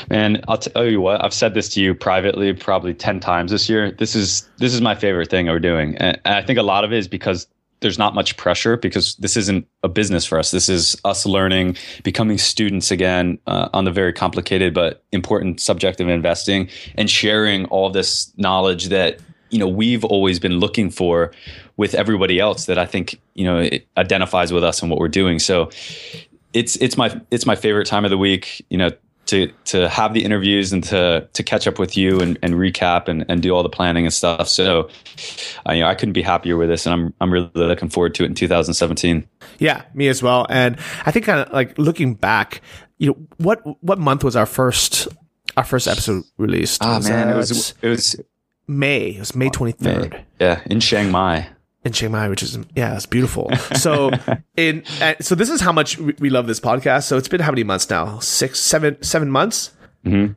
[0.09, 1.23] Man, I'll tell you what.
[1.23, 3.91] I've said this to you privately probably ten times this year.
[3.91, 6.91] This is this is my favorite thing we're doing, and I think a lot of
[6.91, 7.47] it is because
[7.83, 10.49] there's not much pressure because this isn't a business for us.
[10.49, 16.01] This is us learning, becoming students again uh, on the very complicated but important subject
[16.01, 19.19] of investing, and sharing all this knowledge that
[19.51, 21.31] you know we've always been looking for
[21.77, 25.37] with everybody else that I think you know identifies with us and what we're doing.
[25.37, 25.69] So
[26.53, 28.65] it's it's my it's my favorite time of the week.
[28.69, 28.91] You know,
[29.25, 33.07] to to have the interviews and to to catch up with you and, and recap
[33.07, 34.47] and, and do all the planning and stuff.
[34.47, 34.89] So,
[35.67, 38.15] uh, you know, I couldn't be happier with this, and I'm I'm really looking forward
[38.15, 39.27] to it in 2017.
[39.59, 40.45] Yeah, me as well.
[40.49, 42.61] And I think kind of like looking back,
[42.97, 45.07] you know, what what month was our first
[45.55, 46.81] our first episode released?
[46.83, 48.15] Oh man, it was it was
[48.67, 49.09] May.
[49.09, 50.23] It was May 23rd.
[50.39, 51.47] Yeah, in Chiang Mai
[51.85, 53.51] in Chiang Mai, which is yeah, it's beautiful.
[53.75, 54.11] So
[54.57, 57.03] in uh, so this is how much we love this podcast.
[57.03, 58.19] So it's been how many months now?
[58.19, 59.71] Six, seven, seven months.
[60.05, 60.33] Mm-hmm.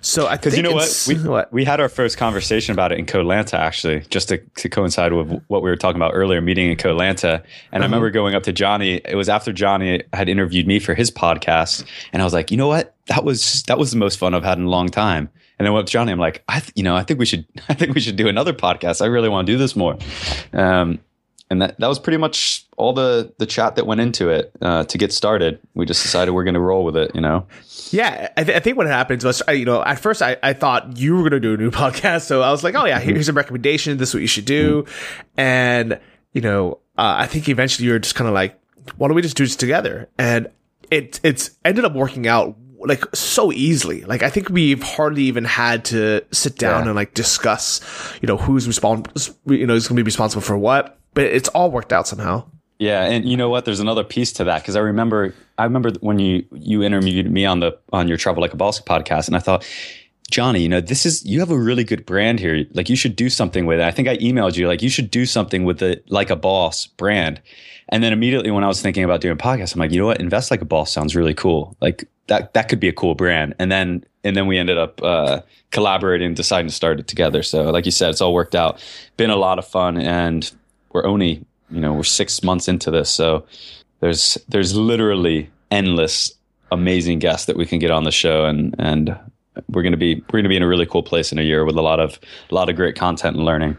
[0.00, 1.52] So I think you know what we what?
[1.52, 5.42] we had our first conversation about it in Koh-Lanta actually, just to, to coincide with
[5.48, 7.24] what we were talking about earlier, meeting in Koh-Lanta.
[7.24, 7.42] And uh-huh.
[7.72, 9.00] I remember going up to Johnny.
[9.04, 12.56] It was after Johnny had interviewed me for his podcast, and I was like, you
[12.56, 15.28] know what, that was that was the most fun I've had in a long time.
[15.58, 17.46] And I then with Johnny, I'm like, I, th- you know, I think we should,
[17.68, 19.02] I think we should do another podcast.
[19.02, 19.96] I really want to do this more.
[20.52, 21.00] Um,
[21.48, 24.84] and that, that was pretty much all the the chat that went into it uh,
[24.84, 25.60] to get started.
[25.74, 27.46] We just decided we're going to roll with it, you know.
[27.90, 30.96] Yeah, I, th- I, think what happens was, you know, at first I, I thought
[30.96, 33.10] you were going to do a new podcast, so I was like, oh yeah, mm-hmm.
[33.10, 33.96] here's a recommendation.
[33.96, 35.40] This is what you should do, mm-hmm.
[35.40, 36.00] and
[36.32, 38.58] you know, uh, I think eventually you're just kind of like,
[38.96, 40.08] why don't we just do this together?
[40.18, 40.50] And
[40.90, 44.02] it it's ended up working out like so easily.
[44.02, 46.88] Like I think we've hardly even had to sit down yeah.
[46.88, 47.80] and like discuss,
[48.20, 49.10] you know, who's responsible,
[49.46, 50.98] you know, is going to be responsible for what.
[51.14, 52.44] But it's all worked out somehow.
[52.78, 53.64] Yeah, and you know what?
[53.64, 57.46] There's another piece to that because I remember, I remember when you you interviewed me
[57.46, 59.66] on the on your Travel Like a Boss podcast, and I thought,
[60.30, 62.66] Johnny, you know, this is you have a really good brand here.
[62.74, 63.84] Like you should do something with it.
[63.84, 66.86] I think I emailed you like you should do something with the Like a Boss
[66.86, 67.40] brand.
[67.88, 70.20] And then immediately when I was thinking about doing podcasts, I'm like, you know what?
[70.20, 71.76] Invest like a boss sounds really cool.
[71.80, 73.54] Like that that could be a cool brand.
[73.58, 77.44] And then and then we ended up uh, collaborating, deciding to start it together.
[77.44, 78.82] So like you said, it's all worked out.
[79.16, 80.50] Been a lot of fun, and
[80.92, 83.46] we're only you know we're six months into this, so
[84.00, 86.32] there's there's literally endless
[86.72, 89.16] amazing guests that we can get on the show, and and
[89.68, 91.42] we're going to be we're going to be in a really cool place in a
[91.42, 92.18] year with a lot of
[92.50, 93.76] a lot of great content and learning.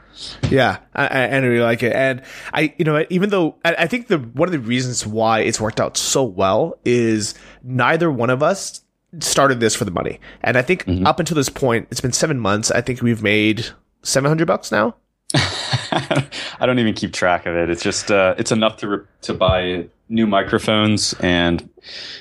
[0.50, 2.22] Yeah, I, I really like it, and
[2.54, 5.62] I you know even though I, I think the one of the reasons why it's
[5.62, 8.82] worked out so well is neither one of us
[9.20, 12.40] started this for the money, and I think up until this point, it's been seven
[12.40, 12.72] months.
[12.72, 13.68] I think we've made
[14.04, 14.96] seven hundred bucks now.
[15.34, 17.70] I don't even keep track of it.
[17.70, 21.70] It's just uh, it's enough to re- to buy new microphones, and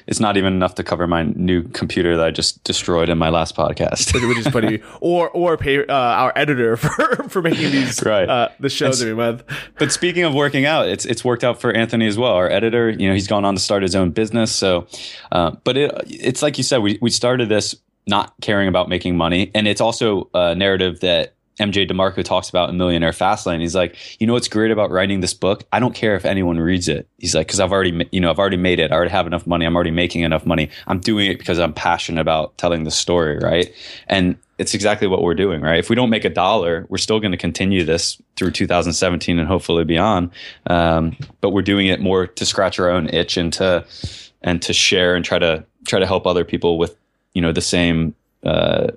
[0.06, 3.28] it's not even enough to cover my new computer that I just destroyed in my
[3.28, 4.12] last podcast.
[4.28, 8.28] which is funny, or or pay uh, our editor for for making these Right.
[8.28, 9.44] uh, the shows every month.
[9.78, 12.32] but speaking of working out, it's it's worked out for Anthony as well.
[12.32, 14.52] Our editor, you know, he's gone on to start his own business.
[14.52, 14.86] So,
[15.32, 17.74] uh, but it it's like you said, we we started this
[18.08, 21.34] not caring about making money, and it's also a narrative that.
[21.60, 23.60] MJ DeMarco talks about in Millionaire Fastlane.
[23.60, 25.64] He's like, you know what's great about writing this book?
[25.72, 27.08] I don't care if anyone reads it.
[27.18, 28.92] He's like, because I've already, you know, I've already made it.
[28.92, 29.64] I already have enough money.
[29.64, 30.68] I'm already making enough money.
[30.86, 33.72] I'm doing it because I'm passionate about telling the story, right?
[34.06, 35.78] And it's exactly what we're doing, right?
[35.78, 39.48] If we don't make a dollar, we're still going to continue this through 2017 and
[39.48, 40.30] hopefully beyond.
[40.66, 43.84] Um, but we're doing it more to scratch our own itch and to
[44.42, 46.96] and to share and try to try to help other people with
[47.34, 48.88] you know the same uh,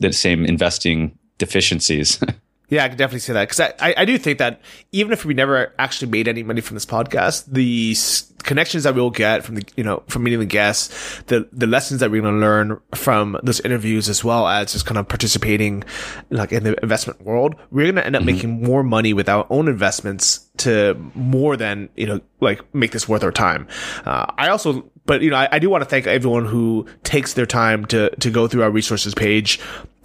[0.00, 2.22] the same investing deficiencies.
[2.70, 4.60] Yeah, I can definitely see that because I, I, I do think that
[4.92, 8.94] even if we never actually made any money from this podcast, the s- connections that
[8.94, 12.22] we'll get from the you know from meeting the guests, the the lessons that we're
[12.22, 15.82] going to learn from those interviews, as well as just kind of participating
[16.30, 18.26] like in the investment world, we're going to end up mm-hmm.
[18.26, 23.08] making more money with our own investments to more than you know like make this
[23.08, 23.68] worth our time.
[24.04, 27.34] Uh, I also but you know, I, I do want to thank everyone who takes
[27.34, 29.58] their time to to go through our resources page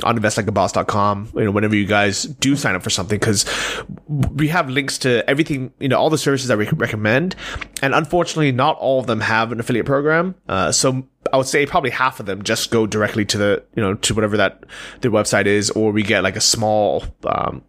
[0.04, 1.30] on investlikeaboss.com.
[1.36, 3.46] You know, whenever you guys do sign up for something, because
[4.08, 5.72] we have links to everything.
[5.80, 7.36] You know, all the services that we recommend,
[7.84, 10.34] and unfortunately, not all of them have an affiliate program.
[10.50, 13.84] Uh, so I would say probably half of them just go directly to the you
[13.84, 14.64] know to whatever that
[15.02, 17.04] their website is, or we get like a small.
[17.26, 17.62] Um,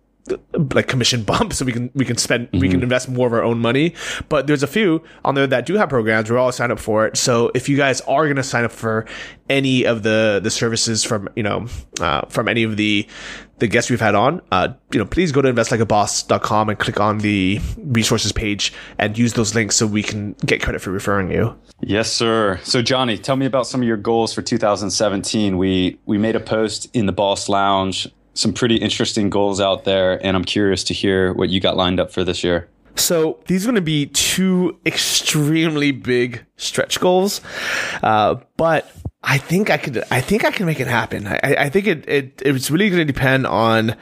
[0.75, 3.43] like commission bump so we can we can spend we can invest more of our
[3.43, 3.95] own money.
[4.29, 6.31] But there's a few on there that do have programs.
[6.31, 7.17] We're all signed up for it.
[7.17, 9.07] So if you guys are going to sign up for
[9.49, 11.67] any of the the services from you know
[12.01, 13.07] uh, from any of the
[13.59, 17.19] the guests we've had on uh you know please go to investlikeaboss.com and click on
[17.19, 21.57] the resources page and use those links so we can get credit for referring you.
[21.81, 22.59] Yes, sir.
[22.63, 25.57] So Johnny, tell me about some of your goals for 2017.
[25.57, 30.25] We we made a post in the Boss Lounge, some pretty interesting goals out there,
[30.25, 32.69] and I'm curious to hear what you got lined up for this year.
[32.95, 37.41] So these are going to be two extremely big stretch goals,
[38.03, 38.91] uh, but
[39.23, 40.05] I think I could.
[40.11, 41.27] I think I can make it happen.
[41.27, 43.97] I, I think it, it it's really going to depend on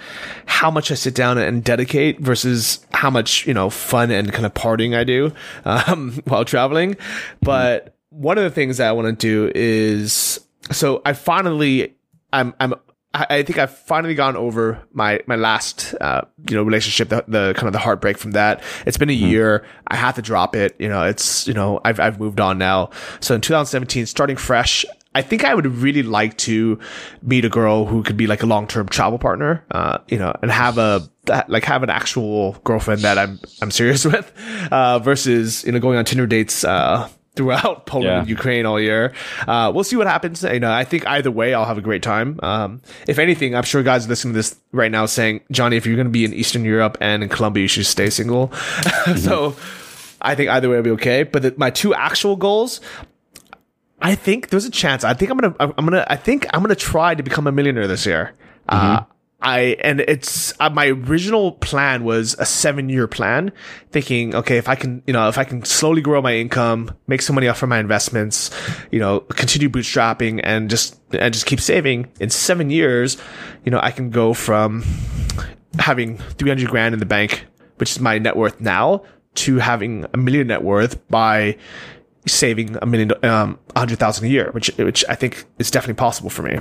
[0.47, 4.47] how much I sit down and dedicate versus how much you know fun and kind
[4.47, 5.33] of partying I do
[5.65, 6.97] um, while traveling.
[7.41, 11.97] But one of the things that I want to do is so I finally
[12.33, 12.75] I'm I'm
[13.15, 17.55] I think I've finally gone over my my last uh, you know relationship, the, the
[17.55, 18.63] kind of the heartbreak from that.
[18.87, 19.65] It's been a year.
[19.87, 20.75] I had to drop it.
[20.81, 22.91] You know, it's you know I've I've moved on now.
[23.21, 24.85] So in 2017, starting fresh.
[25.17, 26.81] I think I would really like to
[27.23, 29.65] meet a girl who could be like a long term travel partner.
[29.71, 31.09] Uh, you know, and have a
[31.47, 34.33] like have an actual girlfriend that I'm I'm serious with,
[34.73, 36.65] uh, versus you know going on Tinder dates.
[36.65, 38.19] Uh, throughout Poland Yeah.
[38.21, 39.13] and Ukraine all year.
[39.47, 40.43] Uh, we'll see what happens.
[40.43, 42.39] You know, I think either way, I'll have a great time.
[42.43, 45.97] Um, if anything, I'm sure guys listening to this right now saying, Johnny, if you're
[45.97, 48.53] going to be in Eastern Europe and in Colombia, you should stay single.
[49.17, 49.57] so
[50.23, 51.23] I think either way will be okay.
[51.25, 52.81] But the, my two actual goals,
[54.01, 55.03] I think there's a chance.
[55.05, 55.55] I think I'm gonna.
[55.61, 56.05] I'm gonna.
[56.09, 58.33] I think I'm gonna try to become a millionaire this year.
[58.69, 59.03] Uh,
[59.45, 63.53] I and it's uh, my original plan was a seven year plan,
[63.91, 67.21] thinking, okay, if I can, you know, if I can slowly grow my income, make
[67.21, 68.51] some money off from my investments,
[68.91, 72.11] you know, continue bootstrapping and just and just keep saving.
[72.21, 73.19] In seven years,
[73.65, 74.83] you know, I can go from
[75.79, 79.03] having 300 grand in the bank, which is my net worth now,
[79.35, 81.59] to having a million net worth by
[82.27, 86.31] saving a million, um, hundred thousand a year, which, which I think is definitely possible
[86.31, 86.59] for me.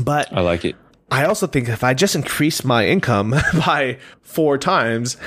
[0.00, 0.76] But I like it.
[1.12, 3.30] I also think if I just increase my income
[3.66, 5.18] by four times,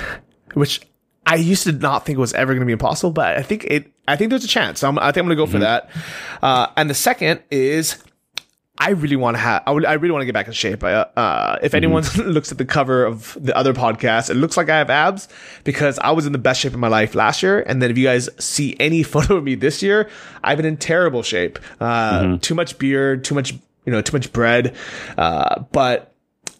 [0.54, 0.80] which
[1.24, 3.92] I used to not think was ever going to be impossible, but I think it,
[4.08, 4.82] I think there's a chance.
[4.82, 5.90] I'm, I think I'm going to go for that.
[6.42, 8.02] Uh, and the second is
[8.78, 10.84] I really want to have, I, really want to get back in shape.
[10.84, 14.68] Uh, uh, if anyone looks at the cover of the other podcast, it looks like
[14.68, 15.28] I have abs
[15.64, 17.60] because I was in the best shape of my life last year.
[17.60, 20.10] And then if you guys see any photo of me this year,
[20.44, 21.58] I've been in terrible shape.
[21.80, 23.54] Uh, too much beard, too much,
[23.86, 24.76] you know, too much bread.
[25.16, 26.14] Uh, but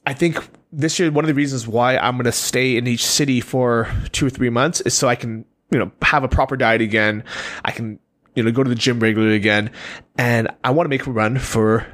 [0.07, 3.05] I think this year, one of the reasons why I'm going to stay in each
[3.05, 6.57] city for two or three months is so I can, you know, have a proper
[6.57, 7.24] diet again.
[7.64, 7.99] I can,
[8.35, 9.70] you know, go to the gym regularly again.
[10.16, 11.87] And I want to make a run for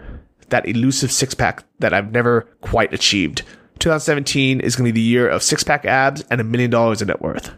[0.50, 3.42] that elusive six pack that I've never quite achieved.
[3.78, 7.00] 2017 is going to be the year of six pack abs and a million dollars
[7.00, 7.52] in net worth.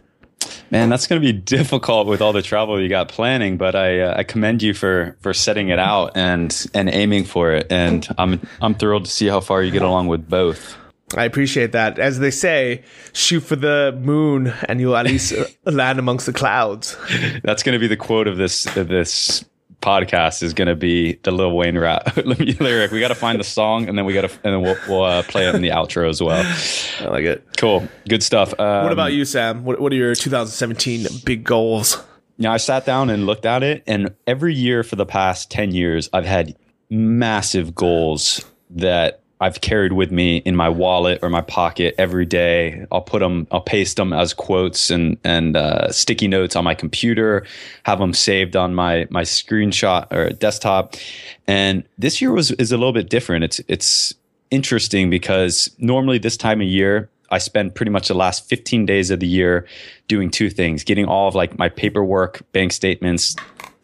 [0.71, 4.01] Man, that's going to be difficult with all the travel you got planning, but I
[4.01, 8.07] uh, I commend you for for setting it out and and aiming for it, and
[8.17, 10.77] I'm I'm thrilled to see how far you get along with both.
[11.15, 11.99] I appreciate that.
[11.99, 15.33] As they say, shoot for the moon, and you'll at least
[15.65, 16.97] land amongst the clouds.
[17.43, 19.45] That's going to be the quote of this of this
[19.85, 22.91] podcast is going to be the Lil Wayne rap lyric.
[22.91, 25.03] We got to find the song, and then we got to, and then we'll, we'll
[25.03, 26.43] uh, play it in the outro as well.
[27.01, 27.45] I like it.
[27.57, 28.59] Cool, good stuff.
[28.59, 29.63] Um, what about you, Sam?
[29.63, 32.03] What What are your 2017 big goals?
[32.37, 35.71] Yeah, I sat down and looked at it, and every year for the past ten
[35.71, 36.57] years, I've had
[36.89, 42.87] massive goals that I've carried with me in my wallet or my pocket every day.
[42.91, 46.73] I'll put them, I'll paste them as quotes and and uh, sticky notes on my
[46.73, 47.45] computer,
[47.83, 50.95] have them saved on my my screenshot or desktop.
[51.45, 53.43] And this year was is a little bit different.
[53.43, 54.15] It's it's
[54.49, 59.11] interesting because normally this time of year I spend pretty much the last 15 days
[59.11, 59.67] of the year
[60.07, 63.35] doing two things, getting all of like my paperwork, bank statements,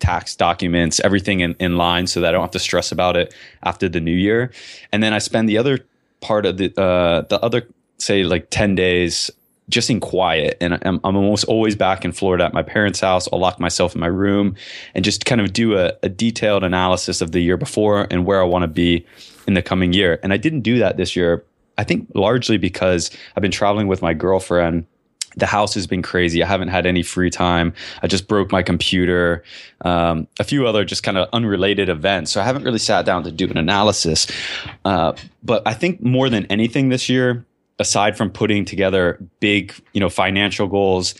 [0.01, 3.33] tax documents, everything in, in line so that I don't have to stress about it
[3.63, 4.51] after the new year.
[4.91, 5.79] And then I spend the other
[6.19, 9.31] part of the, uh, the other, say like 10 days
[9.69, 10.57] just in quiet.
[10.59, 13.29] And I'm, I'm almost always back in Florida at my parents' house.
[13.31, 14.55] I'll lock myself in my room
[14.93, 18.41] and just kind of do a, a detailed analysis of the year before and where
[18.41, 19.05] I want to be
[19.47, 20.19] in the coming year.
[20.23, 21.45] And I didn't do that this year.
[21.77, 24.85] I think largely because I've been traveling with my girlfriend
[25.35, 26.43] the house has been crazy.
[26.43, 27.73] I haven't had any free time.
[28.01, 29.43] I just broke my computer.
[29.81, 32.31] Um, a few other just kind of unrelated events.
[32.31, 34.27] So I haven't really sat down to do an analysis.
[34.85, 35.13] Uh,
[35.43, 37.45] but I think more than anything this year,
[37.79, 41.15] aside from putting together big, you know, financial goals,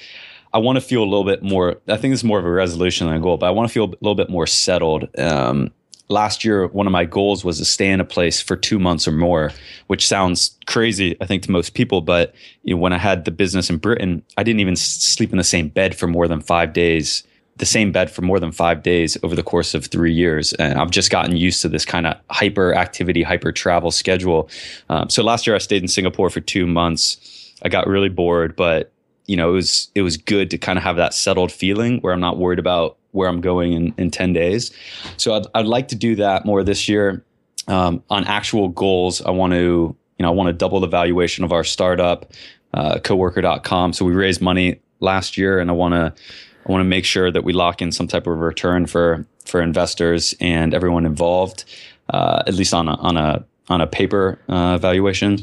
[0.53, 1.77] I want to feel a little bit more.
[1.87, 3.85] I think it's more of a resolution than a goal, but I want to feel
[3.85, 5.07] a little bit more settled.
[5.17, 5.71] Um,
[6.11, 9.07] last year, one of my goals was to stay in a place for two months
[9.07, 9.51] or more,
[9.87, 12.01] which sounds crazy, I think, to most people.
[12.01, 15.37] But you know, when I had the business in Britain, I didn't even sleep in
[15.37, 17.23] the same bed for more than five days,
[17.57, 20.53] the same bed for more than five days over the course of three years.
[20.53, 24.49] And I've just gotten used to this kind of hyper activity, hyper travel schedule.
[24.89, 27.53] Um, so last year, I stayed in Singapore for two months.
[27.63, 28.91] I got really bored, but
[29.27, 32.13] you know, it was it was good to kind of have that settled feeling where
[32.13, 34.71] I'm not worried about where I'm going in, in 10 days.
[35.17, 37.23] So I'd, I'd like to do that more this year.
[37.67, 41.43] Um, on actual goals, I want to, you know, I want to double the valuation
[41.43, 42.31] of our startup,
[42.73, 43.93] uh, coworker.com.
[43.93, 46.21] So we raised money last year and I want to,
[46.65, 49.61] I want to make sure that we lock in some type of return for, for
[49.61, 51.65] investors and everyone involved,
[52.09, 55.39] uh, at least on a, on a, on a paper uh, valuation.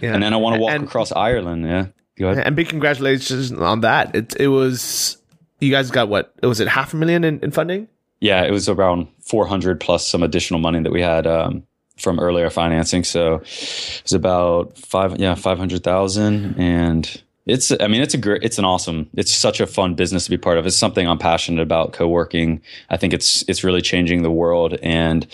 [0.00, 0.14] Yeah.
[0.14, 1.64] And then I want to walk and, across Ireland.
[1.64, 1.86] Yeah.
[2.18, 4.14] And big congratulations on that.
[4.14, 5.18] It, it was
[5.60, 6.34] you guys got what?
[6.42, 7.88] Was it half a million in, in funding?
[8.20, 11.62] Yeah, it was around 400 plus some additional money that we had um,
[11.98, 13.04] from earlier financing.
[13.04, 16.58] So it was about five, yeah, 500,000.
[16.58, 20.24] And it's, I mean, it's a great, it's an awesome, it's such a fun business
[20.24, 20.66] to be part of.
[20.66, 22.60] It's something I'm passionate about co-working.
[22.90, 25.26] I think it's, it's really changing the world and,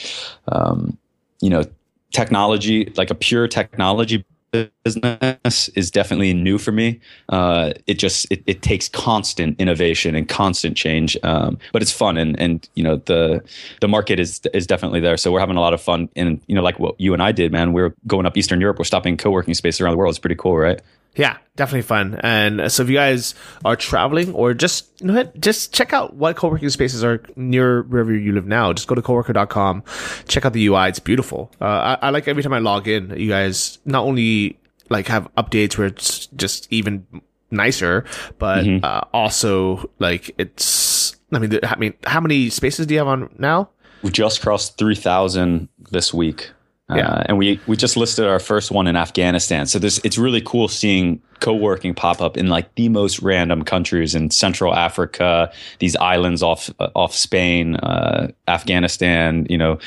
[0.49, 0.99] um,
[1.41, 1.65] you know,
[2.13, 7.01] technology, like a pure technology business is definitely new for me.
[7.31, 12.17] Uh, it just it, it, takes constant innovation and constant change, um, but it's fun
[12.17, 13.43] and and you know the
[13.81, 15.17] the market is is definitely there.
[15.17, 17.33] So we're having a lot of fun and you know like what you and I
[17.33, 17.73] did, man.
[17.73, 18.79] We're going up Eastern Europe.
[18.79, 20.13] We're stopping co-working space around the world.
[20.13, 20.81] It's pretty cool, right?
[21.15, 22.19] Yeah, definitely fun.
[22.23, 23.35] And so if you guys
[23.65, 27.83] are traveling or just you know what, just check out what co-working spaces are near
[27.83, 28.73] wherever you live now.
[28.73, 29.83] Just go to coworker.com,
[30.27, 30.89] check out the UI.
[30.89, 31.51] It's beautiful.
[31.61, 34.59] Uh, I, I like every time I log in, you guys not only
[34.89, 37.07] like have updates where it's just even
[37.51, 38.05] nicer,
[38.39, 38.85] but mm-hmm.
[38.85, 41.17] uh, also like it's.
[41.31, 43.71] I mean, I mean, how many spaces do you have on now?
[44.03, 46.51] We just crossed three thousand this week.
[46.91, 47.09] Yeah.
[47.09, 49.67] Uh, and we we just listed our first one in Afghanistan.
[49.67, 54.15] So this it's really cool seeing co-working pop up in like the most random countries
[54.15, 59.79] in Central Africa, these islands off uh, off Spain, uh, Afghanistan, you know,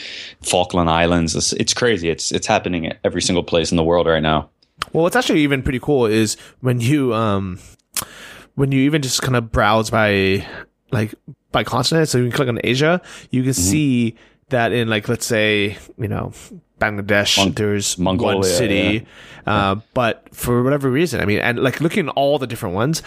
[0.41, 1.35] Falkland Islands.
[1.35, 2.09] It's, it's crazy.
[2.09, 4.49] It's it's happening at every single place in the world right now.
[4.93, 7.59] Well, what's actually even pretty cool is when you um
[8.55, 10.45] when you even just kind of browse by
[10.91, 11.13] like
[11.51, 12.09] by continent.
[12.09, 13.61] So you can click on Asia, you can mm-hmm.
[13.61, 14.15] see
[14.49, 16.33] that in like let's say you know
[16.79, 19.05] Bangladesh, Mon- there's Mongolia, one city,
[19.45, 19.71] yeah.
[19.71, 23.01] Uh, but for whatever reason, I mean, and like looking at all the different ones,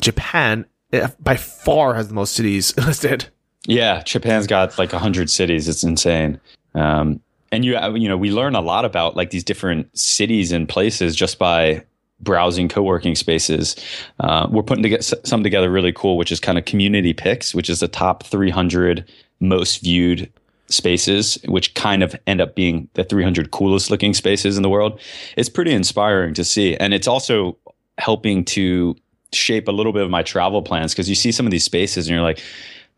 [0.00, 3.28] Japan eh, by far has the most cities listed.
[3.66, 5.68] Yeah, Japan's got like hundred cities.
[5.68, 6.40] It's insane.
[6.74, 7.20] Um,
[7.52, 10.68] and you, uh, you know, we learn a lot about like these different cities and
[10.68, 11.84] places just by
[12.20, 13.76] browsing co-working spaces.
[14.20, 17.68] Uh, we're putting together something together really cool, which is kind of community picks, which
[17.70, 19.04] is the top 300
[19.40, 20.32] most viewed
[20.68, 25.00] spaces, which kind of end up being the 300 coolest looking spaces in the world.
[25.36, 26.76] It's pretty inspiring to see.
[26.76, 27.56] And it's also
[27.98, 28.96] helping to
[29.32, 32.06] shape a little bit of my travel plans because you see some of these spaces
[32.08, 32.40] and you're like,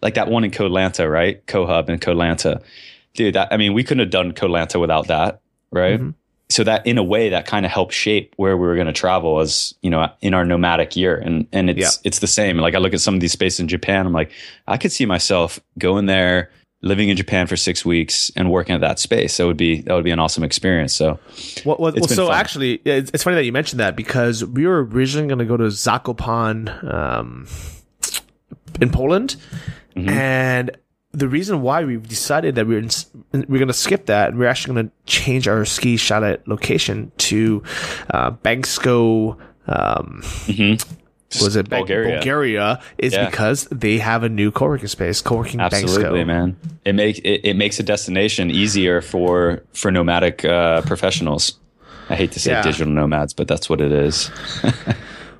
[0.03, 1.45] like that one in Koh-Lanta, right?
[1.47, 2.63] KoHub in Koh-Lanta.
[3.15, 5.41] Dude, that, I mean, we couldn't have done Koh-Lanta without that,
[5.73, 5.99] right?
[5.99, 6.11] Mm-hmm.
[6.51, 8.93] So that in a way that kind of helped shape where we were going to
[8.93, 11.17] travel as, you know, in our nomadic year.
[11.19, 11.91] And and it's Yeah.
[12.05, 12.57] it's the same.
[12.57, 14.31] Like I look at some of these spaces in Japan, I'm like,
[14.67, 16.51] I could see myself going there,
[16.81, 19.37] living in Japan for six weeks and working at that space.
[19.39, 20.95] That would be that would be an awesome experience.
[20.95, 21.19] So
[21.65, 22.37] Well, well, well so fun.
[22.37, 25.57] actually, it's, it's funny that you mentioned that because we were originally going to go
[25.57, 27.47] to Zakopane um,
[28.81, 29.37] in Poland,
[29.97, 30.09] Mm-hmm.
[30.11, 30.71] and
[31.11, 32.91] the reason why we decided that we we're in,
[33.49, 37.11] we're going to skip that and we're actually going to change our ski chalet location
[37.19, 37.63] to
[38.11, 39.37] uh, Bansko.
[39.67, 40.23] Um,
[41.43, 42.17] Was it Bulgaria.
[42.17, 43.29] Bulgaria is Yeah.
[43.29, 46.27] because they have a new co-working space, co-working Absolutely, Bansko.
[46.27, 46.57] man.
[46.85, 51.59] It makes it, it makes a destination easier for for nomadic uh, professionals.
[52.11, 52.63] I hate to say Yeah.
[52.63, 54.31] digital nomads, but that's what it is.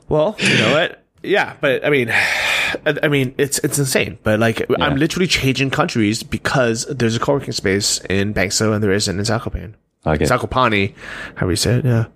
[0.09, 1.03] Well, you know what?
[1.23, 2.09] Yeah, but I mean,
[3.05, 4.19] I mean, it's it's insane.
[4.23, 8.93] But like, I'm literally changing countries because there's a co-working space in Bansko and there
[8.93, 9.75] isn't in Zakopane.
[10.07, 10.29] Like it.
[10.31, 10.95] Zakopane,
[11.35, 11.85] how we say it?
[11.85, 12.07] Yeah.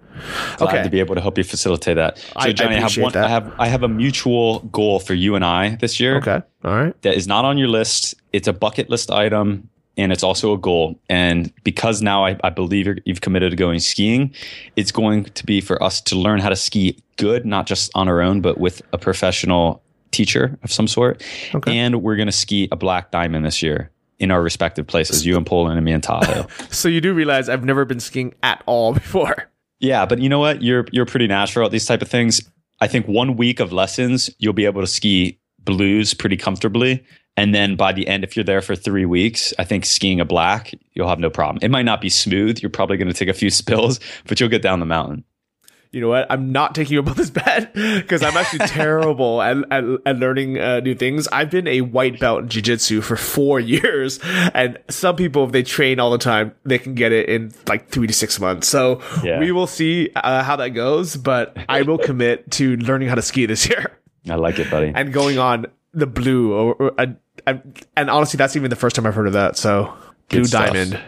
[0.59, 0.83] Glad Okay.
[0.83, 2.19] to be able to help you facilitate that.
[2.19, 3.13] So, I- I Johnny, I, have one.
[3.13, 3.25] that.
[3.25, 6.17] I have I have a mutual goal for you and I this year.
[6.19, 6.41] Okay.
[6.65, 7.03] All right.
[7.03, 8.15] that is not on your list.
[8.33, 10.99] It's a bucket list item and it's also a goal.
[11.11, 14.33] And because now I, I believe you're, you've committed to going skiing,
[14.77, 18.09] it's going to be for us to learn how to ski good, not just on
[18.09, 21.23] our own, but with a professional teacher of some sort.
[21.55, 21.77] Okay.
[21.77, 25.37] And we're going to ski a black diamond this year in our respective places, you
[25.37, 26.47] in Poland and me in Tahoe.
[26.71, 29.51] So you do realize I've never been skiing at all before.
[29.83, 30.63] Yeah, but you know what?
[30.63, 32.41] You're you're pretty natural at these type of things.
[32.81, 37.05] I think one week of lessons, you'll be able to ski blues pretty comfortably.
[37.37, 40.25] And then by the end, if you're there for three weeks, I think skiing a
[40.25, 41.59] black, you'll have no problem.
[41.63, 42.61] It might not be smooth.
[42.61, 45.25] You're probably going to take a few spills, but you'll get down the mountain.
[45.93, 46.27] You know what?
[46.31, 50.17] I'm not taking you up on this bet because I'm actually terrible at, at, at
[50.17, 51.29] learning uh, new things.
[51.29, 54.19] I've been a white belt in jiu-jitsu for four years,
[54.55, 57.91] and some people, if they train all the time, they can get it in like
[57.91, 58.69] three to six months.
[58.69, 59.39] So Yeah.
[59.39, 63.23] we will see uh, how that goes, but I will commit to learning how to
[63.23, 63.99] ski this year
[64.31, 64.93] I like it, buddy.
[64.95, 66.55] and going on the blue.
[66.55, 67.15] Or, or I,
[67.47, 67.61] I,
[67.99, 69.59] and honestly, that's even the first time I've heard of that.
[69.59, 69.93] So
[70.31, 70.69] blue stuff.
[70.73, 70.99] diamond.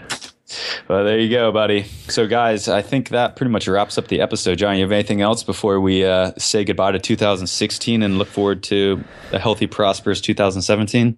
[0.88, 1.84] Well, there you go, buddy.
[2.08, 4.58] So, guys, I think that pretty much wraps up the episode.
[4.58, 8.62] John, you have anything else before we uh, say goodbye to 2016 and look forward
[8.64, 11.16] to a healthy, prosperous 2017?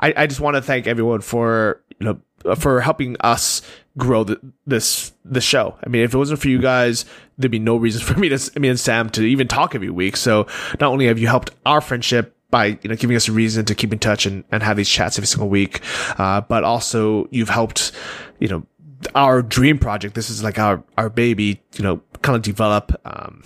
[0.00, 3.62] I, I just want to thank everyone for you know for helping us
[3.96, 5.76] grow the, this the show.
[5.84, 7.04] I mean, if it wasn't for you guys,
[7.38, 10.16] there'd be no reason for me to me and Sam to even talk every week.
[10.16, 10.46] So
[10.80, 13.74] not only have you helped our friendship by you know giving us a reason to
[13.74, 15.80] keep in touch and, and have these chats every single week,
[16.18, 17.92] uh, but also you've helped
[18.38, 18.66] you know
[19.14, 20.14] our dream project.
[20.14, 21.62] This is like our our baby.
[21.76, 23.00] You know, kind of develop.
[23.04, 23.42] Um,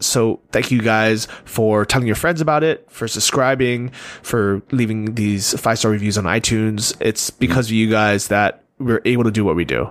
[0.00, 3.90] so thank you guys for telling your friends about it, for subscribing,
[4.22, 6.96] for leaving these five star reviews on iTunes.
[7.00, 9.90] It's because of you guys that we're able to do what we do.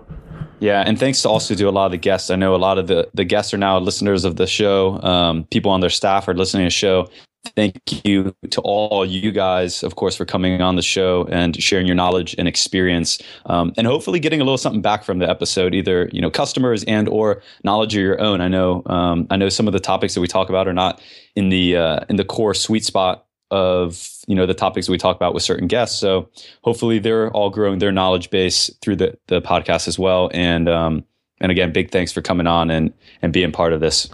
[0.60, 2.32] Yeah, and thanks to also to a lot of the guests.
[2.32, 5.00] I know a lot of the, the guests are now listeners of the show.
[5.04, 7.10] Um, people on their staff are listening to the show.
[7.56, 11.86] Thank you to all you guys, of course, for coming on the show and sharing
[11.86, 15.74] your knowledge and experience, um, and hopefully getting a little something back from the episode,
[15.74, 18.42] either you know customers and or knowledge of your own.
[18.42, 21.02] I know um, I know some of the topics that we talk about are not
[21.36, 25.16] in the uh, in the core sweet spot of you know the topics we talk
[25.16, 26.00] about with certain guests.
[26.00, 26.30] So
[26.64, 30.30] hopefully they're all growing their knowledge base through the the podcast as well.
[30.34, 31.06] And um,
[31.40, 34.10] and again, big thanks for coming on and and being part of this.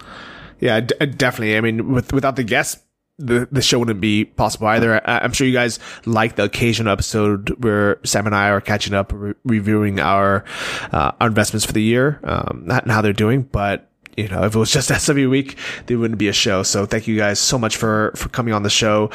[0.60, 1.58] Yeah, d- definitely.
[1.58, 2.82] I mean, with, without the guests,
[3.20, 4.96] the, the show wouldn't be possible either.
[5.08, 8.94] I, I'm sure you guys like the occasional episode where Sam and I are catching
[8.94, 10.44] up, re- reviewing our,
[10.92, 13.44] uh, our investments for the year, um, and how they're doing.
[13.44, 16.64] But, you know, if it was just SW week, there wouldn't be a show.
[16.64, 19.12] So thank you guys so much for, for coming on the show.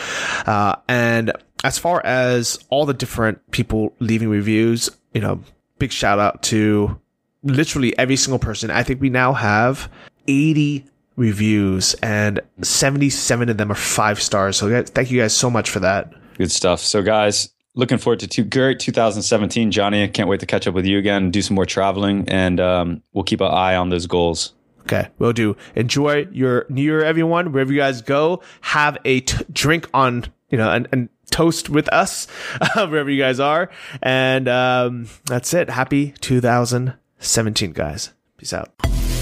[0.47, 1.33] Uh, and
[1.65, 5.43] as far as all the different people leaving reviews, you know,
[5.79, 7.01] big shout out to
[7.43, 8.71] literally every single person.
[8.71, 9.91] I think we now have
[10.27, 10.85] 80
[11.19, 14.57] reviews and 77 of them are five stars.
[14.57, 16.13] So guys, thank you guys so much for that.
[16.37, 16.81] Good stuff.
[16.81, 19.71] So guys, looking forward to two, great 2017.
[19.71, 22.61] Johnny, I can't wait to catch up with you again, do some more traveling, and
[22.61, 24.55] um, we'll keep an eye on those goals.
[24.83, 25.57] Okay, will do.
[25.75, 27.53] Enjoy your New Year, everyone.
[27.53, 31.89] Wherever you guys go, have a t- drink on, you know, and, and toast with
[31.93, 32.27] us
[32.75, 33.69] wherever you guys are.
[34.03, 35.69] And um, that's it.
[35.69, 38.15] Happy 2017, guys.
[38.39, 38.73] Peace out.